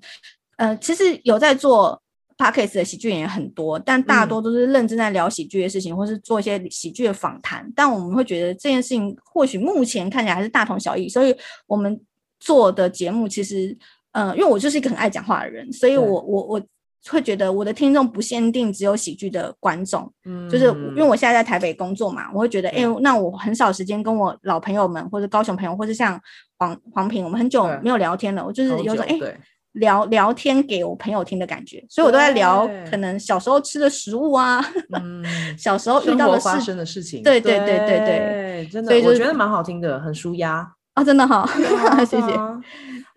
[0.56, 2.02] 呃，其实有在做
[2.36, 7.64] Podcast 的喜剧演员很多，但大多都是认真在聊喜剧的事情，嗯、或是做一些喜剧的访谈。
[7.76, 11.32] 但我们会觉得这件事情或许目前看起来还是大同小异，所以
[11.68, 12.00] 我们
[12.40, 13.78] 做的节目其实，
[14.10, 16.62] 呃，因为我就是一个很爱讲话的人，所以我我我。
[17.06, 26.20] 会觉得我的听众不限定只有喜剧的观众，嗯，就是因为我现在在台北工作嘛，我会觉得，哎、嗯欸，那我很少时间跟我老朋友们或者高雄朋友，或者像
[26.58, 29.40] 黄黄平，我们很久没有聊天了，我就是有种哎、欸、
[29.72, 34.60] 聊聊天给我朋友听的感觉，所以我都在聊可能小时候吃的食物啊，
[35.00, 35.24] 嗯、
[35.56, 40.68] 小时候遇到的发生的事情，对对对对对，真的，所以我觉得蛮好听的，很舒压。
[40.94, 41.46] 啊，真的好，
[42.04, 42.26] 谢谢。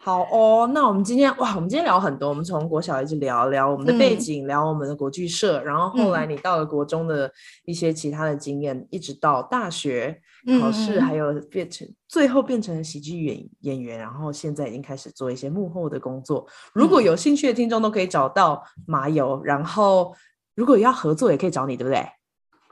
[0.04, 7.32] 好哦，那我们今天哇，我们今天聊很多，我们从国小一直聊聊我们的背景，嗯、聊我们的国剧社，然后后来你到了国中的
[7.66, 10.20] 一些其他的经验，嗯、一直到大学
[10.60, 16.48] 考试，还有变成、嗯、最后变成喜剧演演员，然后现在已经开始做一些幕后的工作。
[16.74, 20.16] 如果有兴趣的听众都可以找到麻油，然后
[20.56, 22.04] 如果要合作也可以找你，对不对？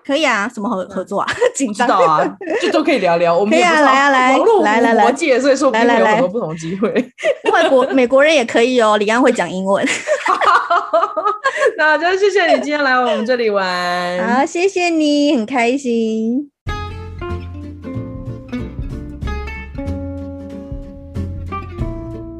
[0.06, 1.28] 可以啊，什么合合作啊？
[1.54, 3.36] 紧张啊，就都可以聊聊。
[3.38, 6.92] 我们可以啊，来啊来，来来来，国界，所以说我们有很多不同机会。
[7.52, 9.86] 外国美国人也可以哦，李安会讲英文。
[11.78, 14.38] 那就谢谢你今天来我们这里玩。
[14.40, 16.50] 好，谢谢你，很开心。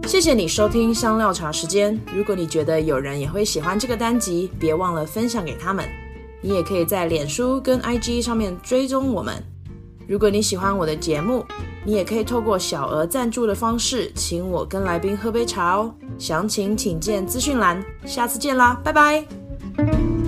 [0.08, 1.98] 谢谢你收听香料茶时间。
[2.14, 5.86] 如果你觉得有人也会喜欢这个单集，别忘了分享给他们。
[6.42, 9.44] 你也可以在脸书跟 IG 上面追踪我们。
[10.08, 11.46] 如果你喜欢我的节目，
[11.86, 15.94] 你也可以透过小额赞助的方式，请我跟来宾喝杯茶哦。
[16.18, 17.84] 详情请见资讯栏。
[18.06, 20.19] 下次见啦，拜拜。